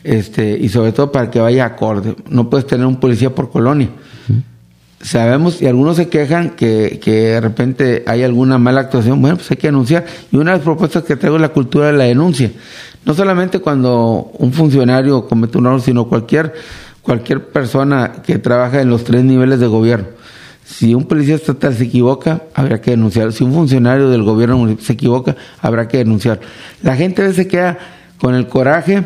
este, 0.03 0.57
y 0.57 0.69
sobre 0.69 0.91
todo 0.91 1.11
para 1.11 1.29
que 1.29 1.39
vaya 1.39 1.65
acorde. 1.65 2.15
No 2.29 2.49
puedes 2.49 2.67
tener 2.67 2.85
un 2.85 2.97
policía 2.97 3.33
por 3.33 3.51
colonia. 3.51 3.89
Sabemos, 5.01 5.61
y 5.63 5.65
algunos 5.65 5.97
se 5.97 6.09
quejan 6.09 6.51
que, 6.51 6.99
que 7.03 7.11
de 7.11 7.41
repente 7.41 8.03
hay 8.05 8.21
alguna 8.21 8.59
mala 8.59 8.81
actuación, 8.81 9.19
bueno, 9.19 9.37
pues 9.37 9.49
hay 9.49 9.57
que 9.57 9.67
anunciar. 9.67 10.05
Y 10.31 10.37
una 10.37 10.51
de 10.51 10.57
las 10.57 10.63
propuestas 10.63 11.03
que 11.03 11.15
traigo 11.15 11.37
es 11.37 11.41
la 11.41 11.49
cultura 11.49 11.87
de 11.87 11.93
la 11.93 12.03
denuncia. 12.03 12.51
No 13.03 13.15
solamente 13.15 13.59
cuando 13.59 14.31
un 14.37 14.53
funcionario 14.53 15.27
comete 15.27 15.57
un 15.57 15.65
error, 15.65 15.81
sino 15.81 16.07
cualquier, 16.07 16.53
cualquier 17.01 17.47
persona 17.47 18.11
que 18.23 18.37
trabaja 18.37 18.79
en 18.79 18.89
los 18.89 19.03
tres 19.03 19.23
niveles 19.23 19.59
de 19.59 19.65
gobierno. 19.65 20.20
Si 20.71 20.93
un 20.95 21.05
policía 21.05 21.35
estatal 21.35 21.75
se 21.75 21.83
equivoca, 21.85 22.43
habrá 22.53 22.81
que 22.81 22.91
denunciar. 22.91 23.33
Si 23.33 23.43
un 23.43 23.53
funcionario 23.53 24.09
del 24.09 24.23
gobierno 24.23 24.77
se 24.79 24.93
equivoca, 24.93 25.35
habrá 25.61 25.87
que 25.87 25.97
denunciar. 25.97 26.39
La 26.81 26.95
gente 26.95 27.21
a 27.21 27.27
veces 27.27 27.47
queda 27.47 27.77
con 28.17 28.35
el 28.35 28.47
coraje 28.47 29.03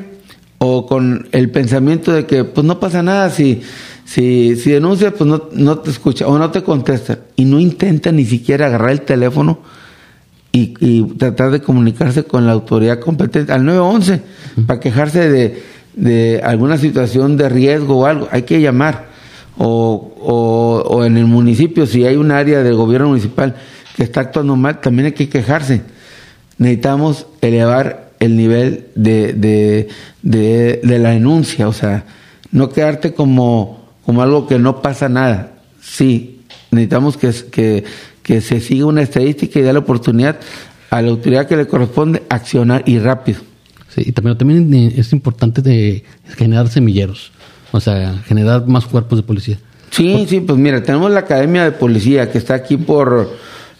o 0.60 0.86
con 0.86 1.28
el 1.32 1.50
pensamiento 1.50 2.12
de 2.12 2.26
que 2.26 2.44
pues 2.44 2.66
no 2.66 2.80
pasa 2.80 3.02
nada. 3.02 3.30
Si 3.30 3.62
si, 4.06 4.56
si 4.56 4.70
denuncia 4.70 5.12
pues 5.12 5.28
no, 5.28 5.50
no 5.52 5.80
te 5.80 5.90
escucha 5.90 6.28
o 6.28 6.38
no 6.38 6.52
te 6.52 6.64
contesta. 6.64 7.20
Y 7.36 7.46
no 7.46 7.60
intenta 7.60 8.12
ni 8.12 8.24
siquiera 8.24 8.68
agarrar 8.68 8.92
el 8.92 9.02
teléfono 9.02 9.60
y, 10.52 10.76
y 10.80 11.04
tratar 11.16 11.52
de 11.52 11.62
comunicarse 11.62 12.24
con 12.24 12.46
la 12.46 12.54
autoridad 12.54 13.00
competente 13.00 13.52
al 13.52 13.66
911 13.66 14.22
para 14.68 14.80
quejarse 14.80 15.30
de, 15.30 15.64
de 15.96 16.42
alguna 16.44 16.78
situación 16.78 17.36
de 17.36 17.50
riesgo 17.50 17.98
o 17.98 18.06
algo. 18.06 18.30
Hay 18.32 18.44
que 18.44 18.62
llamar 18.62 19.15
o, 19.58 20.84
o, 20.88 21.06
en 21.06 21.18
el 21.18 21.26
municipio 21.26 21.86
si 21.86 22.06
hay 22.06 22.16
un 22.16 22.32
área 22.32 22.64
del 22.64 22.76
gobierno 22.76 23.10
municipal 23.10 23.56
que 23.96 24.04
está 24.04 24.22
actuando 24.22 24.56
mal 24.56 24.82
también 24.82 25.08
hay 25.08 25.12
que 25.14 25.30
quejarse 25.30 25.82
necesitamos 26.58 27.28
elevar 27.42 28.06
el 28.20 28.36
nivel 28.36 28.88
de, 28.96 29.34
de, 29.34 29.90
de, 30.22 31.00
la 31.00 31.12
denuncia, 31.12 31.68
o 31.68 31.74
sea, 31.74 32.06
no 32.52 32.70
quedarte 32.70 33.14
como, 33.14 33.90
como 34.06 34.22
algo 34.22 34.48
que 34.48 34.60
no 34.60 34.82
pasa 34.82 35.10
nada. 35.10 35.54
Sí, 35.82 36.42
necesitamos 36.72 37.18
que, 37.18 37.32
que, 37.52 37.84
que 38.24 38.42
se 38.42 38.60
siga 38.60 38.86
una 38.86 39.02
estadística 39.02 39.60
y 39.60 39.64
dar 39.64 39.74
la 39.74 39.82
oportunidad 39.82 40.40
a 40.90 41.02
la 41.02 41.10
autoridad 41.10 41.48
que 41.48 41.58
le 41.58 41.68
corresponde 41.68 42.24
accionar 42.30 42.84
y 42.86 43.00
rápido. 43.00 43.40
Sí, 43.90 44.04
y 44.06 44.12
también, 44.12 44.38
también 44.38 44.94
es 44.96 45.14
importante 45.14 45.62
de 45.62 46.04
generar 46.38 46.68
semilleros, 46.70 47.32
o 47.76 47.80
sea, 47.82 48.22
generar 48.26 48.66
más 48.68 48.86
cuerpos 48.86 49.20
de 49.20 49.24
policía. 49.24 49.58
Sí, 49.92 50.26
sí, 50.28 50.42
pues 50.42 50.58
mira, 50.58 50.84
tenemos 50.84 51.12
la 51.12 51.22
Academia 51.22 51.64
de 51.64 51.72
Policía 51.72 52.30
que 52.32 52.38
está 52.38 52.54
aquí 52.54 52.78
por 52.78 53.30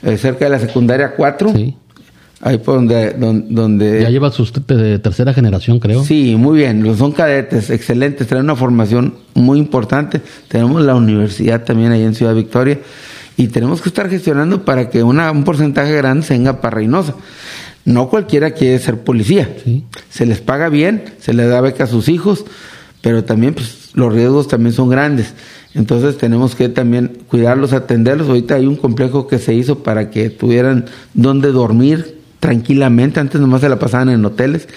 eh, 0.04 0.18
cerca 0.18 0.46
de 0.46 0.52
la 0.52 0.60
secundaria 0.60 1.14
4. 1.16 1.52
Sí. 1.54 1.76
Ahí 2.42 2.58
por 2.58 2.76
donde, 2.76 3.12
donde, 3.12 3.48
donde... 3.50 4.02
Ya 4.02 4.10
lleva 4.10 4.30
su 4.30 4.46
de 4.46 5.00
tercera 5.00 5.34
generación, 5.34 5.80
creo. 5.80 6.04
Sí, 6.04 6.36
muy 6.38 6.58
bien. 6.58 6.96
Son 6.98 7.12
cadetes 7.12 7.70
excelentes, 7.70 8.28
traen 8.28 8.44
una 8.44 8.56
formación 8.56 9.16
muy 9.34 9.58
importante. 9.58 10.22
Tenemos 10.48 10.82
la 10.84 10.96
universidad 10.96 11.64
también 11.64 11.92
ahí 11.92 12.04
en 12.04 12.14
Ciudad 12.14 12.36
Victoria 12.36 12.80
y 13.38 13.48
tenemos 13.48 13.82
que 13.82 13.90
estar 13.90 14.10
gestionando 14.10 14.64
para 14.64 14.90
que 14.90 15.04
una, 15.04 15.32
un 15.32 15.44
porcentaje 15.44 15.94
grande 15.94 16.26
se 16.26 16.34
venga 16.34 16.62
para 16.62 16.76
Reynosa. 16.78 17.16
No 17.84 18.10
cualquiera 18.10 18.52
quiere 18.52 18.80
ser 18.80 19.00
policía. 19.00 19.50
Sí. 19.64 19.84
Se 20.10 20.26
les 20.26 20.40
paga 20.40 20.70
bien, 20.70 21.04
se 21.20 21.34
les 21.34 21.50
da 21.50 21.62
beca 21.62 21.86
a 21.86 21.88
sus 21.88 22.10
hijos, 22.10 22.46
pero 23.02 23.24
también 23.24 23.54
pues, 23.54 23.85
los 23.96 24.14
riesgos 24.14 24.48
también 24.48 24.74
son 24.74 24.90
grandes. 24.90 25.34
Entonces 25.74 26.18
tenemos 26.18 26.56
que 26.56 26.70
también 26.70 27.18
cuidarlos, 27.28 27.74
atenderlos. 27.74 28.30
Ahorita 28.30 28.56
hay 28.56 28.68
un 28.68 28.76
complejo 28.76 29.28
que 29.28 29.40
se 29.40 29.54
hizo 29.54 29.80
para 29.80 30.10
que 30.12 30.30
tuvieran 30.30 30.86
donde 31.14 31.52
dormir 31.52 32.20
tranquilamente, 32.40 33.20
antes 33.20 33.42
nomás 33.42 33.62
se 33.62 33.70
la 33.70 33.80
pasaban 33.80 34.10
en 34.10 34.24
hoteles. 34.24 34.68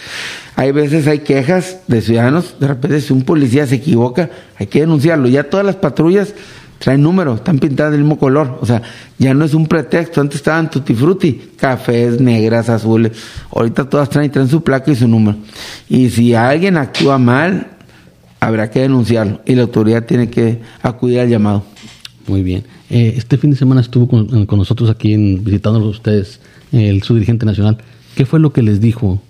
Hay 0.56 0.72
veces 0.72 1.06
hay 1.06 1.18
quejas 1.18 1.80
de 1.86 2.00
ciudadanos, 2.00 2.56
de 2.58 2.66
repente 2.66 3.00
si 3.00 3.12
un 3.12 3.22
policía 3.22 3.66
se 3.66 3.74
equivoca, 3.74 4.30
hay 4.56 4.68
que 4.68 4.80
denunciarlo. 4.80 5.28
Ya 5.28 5.44
todas 5.44 5.66
las 5.66 5.76
patrullas 5.76 6.32
traen 6.78 7.02
números, 7.02 7.40
están 7.40 7.58
pintadas 7.58 7.92
del 7.92 8.00
mismo 8.00 8.18
color, 8.18 8.58
o 8.60 8.66
sea, 8.66 8.82
ya 9.18 9.34
no 9.34 9.44
es 9.44 9.52
un 9.52 9.66
pretexto, 9.66 10.20
antes 10.20 10.36
estaban 10.36 10.70
tutti 10.70 10.94
frutti, 10.94 11.50
cafés, 11.56 12.20
negras, 12.20 12.68
azules, 12.70 13.12
ahorita 13.50 13.88
todas 13.88 14.08
traen, 14.08 14.30
traen 14.30 14.48
su 14.48 14.62
placa 14.62 14.90
y 14.90 14.96
su 14.96 15.06
número. 15.06 15.36
Y 15.88 16.08
si 16.08 16.34
alguien 16.34 16.76
actúa 16.76 17.18
mal, 17.18 17.77
habrá 18.40 18.70
que 18.70 18.80
denunciarlo 18.80 19.40
y 19.44 19.54
la 19.54 19.62
autoridad 19.62 20.04
tiene 20.04 20.30
que 20.30 20.60
acudir 20.82 21.20
al 21.20 21.28
llamado. 21.28 21.64
Muy 22.26 22.42
bien. 22.42 22.64
Eh, 22.90 23.14
este 23.16 23.38
fin 23.38 23.50
de 23.50 23.56
semana 23.56 23.80
estuvo 23.80 24.08
con, 24.08 24.46
con 24.46 24.58
nosotros 24.58 24.90
aquí 24.90 25.14
en, 25.14 25.42
visitándonos 25.44 25.88
ustedes 25.88 26.40
el 26.72 27.02
su 27.02 27.14
dirigente 27.14 27.46
nacional. 27.46 27.78
¿Qué 28.14 28.26
fue 28.26 28.40
lo 28.40 28.52
que 28.52 28.62
les 28.62 28.80
dijo? 28.80 29.20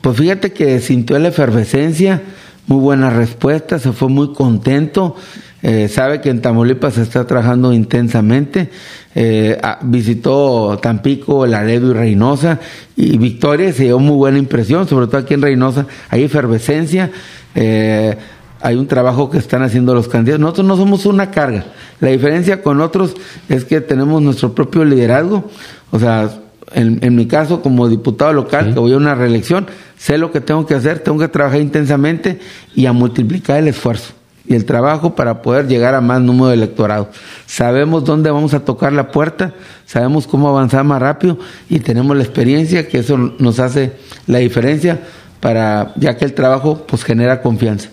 Pues 0.00 0.16
fíjate 0.16 0.52
que 0.52 0.80
sintió 0.80 1.18
la 1.18 1.28
efervescencia, 1.28 2.22
muy 2.66 2.80
buena 2.80 3.10
respuesta, 3.10 3.78
se 3.78 3.92
fue 3.92 4.08
muy 4.08 4.32
contento. 4.32 5.16
Eh, 5.62 5.86
sabe 5.88 6.20
que 6.20 6.28
en 6.28 6.42
Tamaulipas 6.42 6.94
se 6.94 7.02
está 7.02 7.24
trabajando 7.24 7.72
intensamente. 7.72 8.68
Eh, 9.14 9.60
visitó 9.82 10.78
Tampico, 10.82 11.46
Laredo 11.46 11.90
y 11.90 11.94
Reynosa. 11.94 12.58
Y 12.96 13.16
Victoria 13.18 13.72
se 13.72 13.84
dio 13.84 14.00
muy 14.00 14.16
buena 14.16 14.38
impresión, 14.38 14.88
sobre 14.88 15.06
todo 15.06 15.18
aquí 15.18 15.34
en 15.34 15.42
Reynosa. 15.42 15.86
Hay 16.10 16.24
efervescencia. 16.24 17.10
Eh, 17.54 18.16
hay 18.60 18.76
un 18.76 18.86
trabajo 18.86 19.28
que 19.28 19.38
están 19.38 19.62
haciendo 19.62 19.94
los 19.94 20.08
candidatos. 20.08 20.40
Nosotros 20.40 20.66
no 20.66 20.76
somos 20.76 21.04
una 21.06 21.30
carga. 21.30 21.64
La 22.00 22.10
diferencia 22.10 22.62
con 22.62 22.80
otros 22.80 23.14
es 23.48 23.64
que 23.64 23.80
tenemos 23.80 24.22
nuestro 24.22 24.54
propio 24.54 24.84
liderazgo. 24.84 25.50
O 25.90 25.98
sea, 25.98 26.30
en, 26.72 27.00
en 27.02 27.16
mi 27.16 27.26
caso, 27.26 27.60
como 27.60 27.88
diputado 27.88 28.32
local, 28.32 28.66
sí. 28.66 28.74
que 28.74 28.78
voy 28.78 28.92
a 28.92 28.96
una 28.96 29.14
reelección, 29.14 29.66
sé 29.98 30.16
lo 30.16 30.30
que 30.30 30.40
tengo 30.40 30.64
que 30.64 30.74
hacer, 30.74 31.00
tengo 31.00 31.18
que 31.18 31.28
trabajar 31.28 31.60
intensamente 31.60 32.38
y 32.74 32.86
a 32.86 32.92
multiplicar 32.92 33.58
el 33.58 33.68
esfuerzo 33.68 34.12
y 34.46 34.54
el 34.54 34.64
trabajo 34.64 35.14
para 35.14 35.42
poder 35.42 35.68
llegar 35.68 35.94
a 35.94 36.00
más 36.00 36.20
número 36.20 36.48
de 36.48 36.54
electorado. 36.54 37.10
Sabemos 37.46 38.04
dónde 38.04 38.30
vamos 38.30 38.54
a 38.54 38.64
tocar 38.64 38.92
la 38.92 39.10
puerta, 39.10 39.54
sabemos 39.86 40.26
cómo 40.26 40.48
avanzar 40.48 40.84
más 40.84 41.00
rápido 41.00 41.38
y 41.68 41.78
tenemos 41.80 42.16
la 42.16 42.22
experiencia 42.22 42.88
que 42.88 42.98
eso 42.98 43.16
nos 43.16 43.60
hace 43.60 43.92
la 44.26 44.38
diferencia 44.38 45.00
para 45.42 45.92
ya 45.96 46.16
que 46.16 46.24
el 46.24 46.34
trabajo 46.34 46.86
pues 46.86 47.02
genera 47.02 47.42
confianza. 47.42 47.90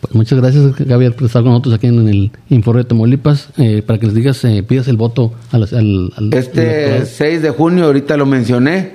Pues 0.00 0.14
muchas 0.14 0.40
gracias, 0.40 0.76
Gabriel, 0.78 1.14
por 1.14 1.26
estar 1.26 1.42
con 1.42 1.50
nosotros 1.50 1.74
aquí 1.74 1.88
en 1.88 2.08
el 2.08 2.30
Informe 2.48 2.82
de 2.82 2.88
Tamaulipas. 2.88 3.48
Eh, 3.56 3.82
para 3.84 3.98
que 3.98 4.06
les 4.06 4.14
digas, 4.14 4.44
eh, 4.44 4.62
pidas 4.62 4.86
el 4.86 4.96
voto 4.96 5.32
al. 5.50 5.64
al, 5.64 6.12
al 6.16 6.32
este 6.32 6.98
al 6.98 7.06
6 7.06 7.42
de 7.42 7.50
junio, 7.50 7.86
ahorita 7.86 8.16
lo 8.16 8.24
mencioné, 8.24 8.92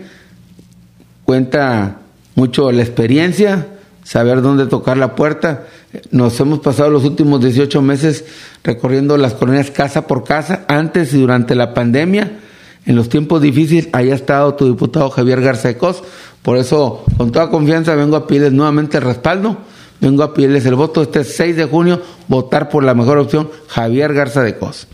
cuenta 1.25 1.97
mucho 2.35 2.71
la 2.71 2.81
experiencia, 2.81 3.67
saber 4.05 4.41
dónde 4.41 4.67
tocar 4.67 4.95
la 4.95 5.13
puerta. 5.13 5.65
Nos 6.11 6.39
hemos 6.39 6.59
pasado 6.59 6.89
los 6.89 7.03
últimos 7.03 7.41
18 7.41 7.81
meses 7.81 8.23
recorriendo 8.63 9.17
las 9.17 9.33
colonias 9.33 9.69
casa 9.69 10.07
por 10.07 10.23
casa, 10.23 10.63
antes 10.69 11.13
y 11.13 11.19
durante 11.19 11.55
la 11.55 11.73
pandemia. 11.73 12.39
En 12.85 12.95
los 12.95 13.09
tiempos 13.09 13.41
difíciles, 13.41 13.89
ahí 13.91 14.11
ha 14.11 14.15
estado 14.15 14.55
tu 14.55 14.65
diputado 14.65 15.09
Javier 15.09 15.41
Garcecos. 15.41 16.03
Por 16.41 16.57
eso, 16.57 17.03
con 17.17 17.31
toda 17.31 17.49
confianza, 17.49 17.95
vengo 17.95 18.15
a 18.15 18.27
pedirles 18.27 18.53
nuevamente 18.53 18.97
el 18.97 19.03
respaldo 19.03 19.57
vengo 20.01 20.23
a 20.23 20.33
pedirles 20.33 20.65
el 20.65 20.75
voto 20.75 21.03
este 21.03 21.23
6 21.23 21.55
de 21.55 21.65
junio, 21.65 22.01
votar 22.27 22.67
por 22.67 22.83
la 22.83 22.93
mejor 22.93 23.19
opción, 23.19 23.49
Javier 23.67 24.13
Garza 24.13 24.41
de 24.41 24.57
Cos. 24.57 24.87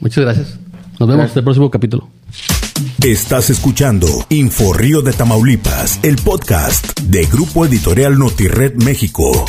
Muchas 0.00 0.24
gracias. 0.24 0.58
Nos 0.98 1.08
vemos 1.08 1.16
gracias. 1.16 1.36
en 1.36 1.38
el 1.38 1.44
próximo 1.44 1.70
capítulo. 1.70 2.08
Estás 3.04 3.50
escuchando 3.50 4.06
Info 4.30 4.72
Río 4.72 5.02
de 5.02 5.12
Tamaulipas, 5.12 6.00
el 6.02 6.16
podcast 6.16 6.98
de 7.00 7.26
Grupo 7.26 7.66
Editorial 7.66 8.18
Notired 8.18 8.74
México. 8.82 9.44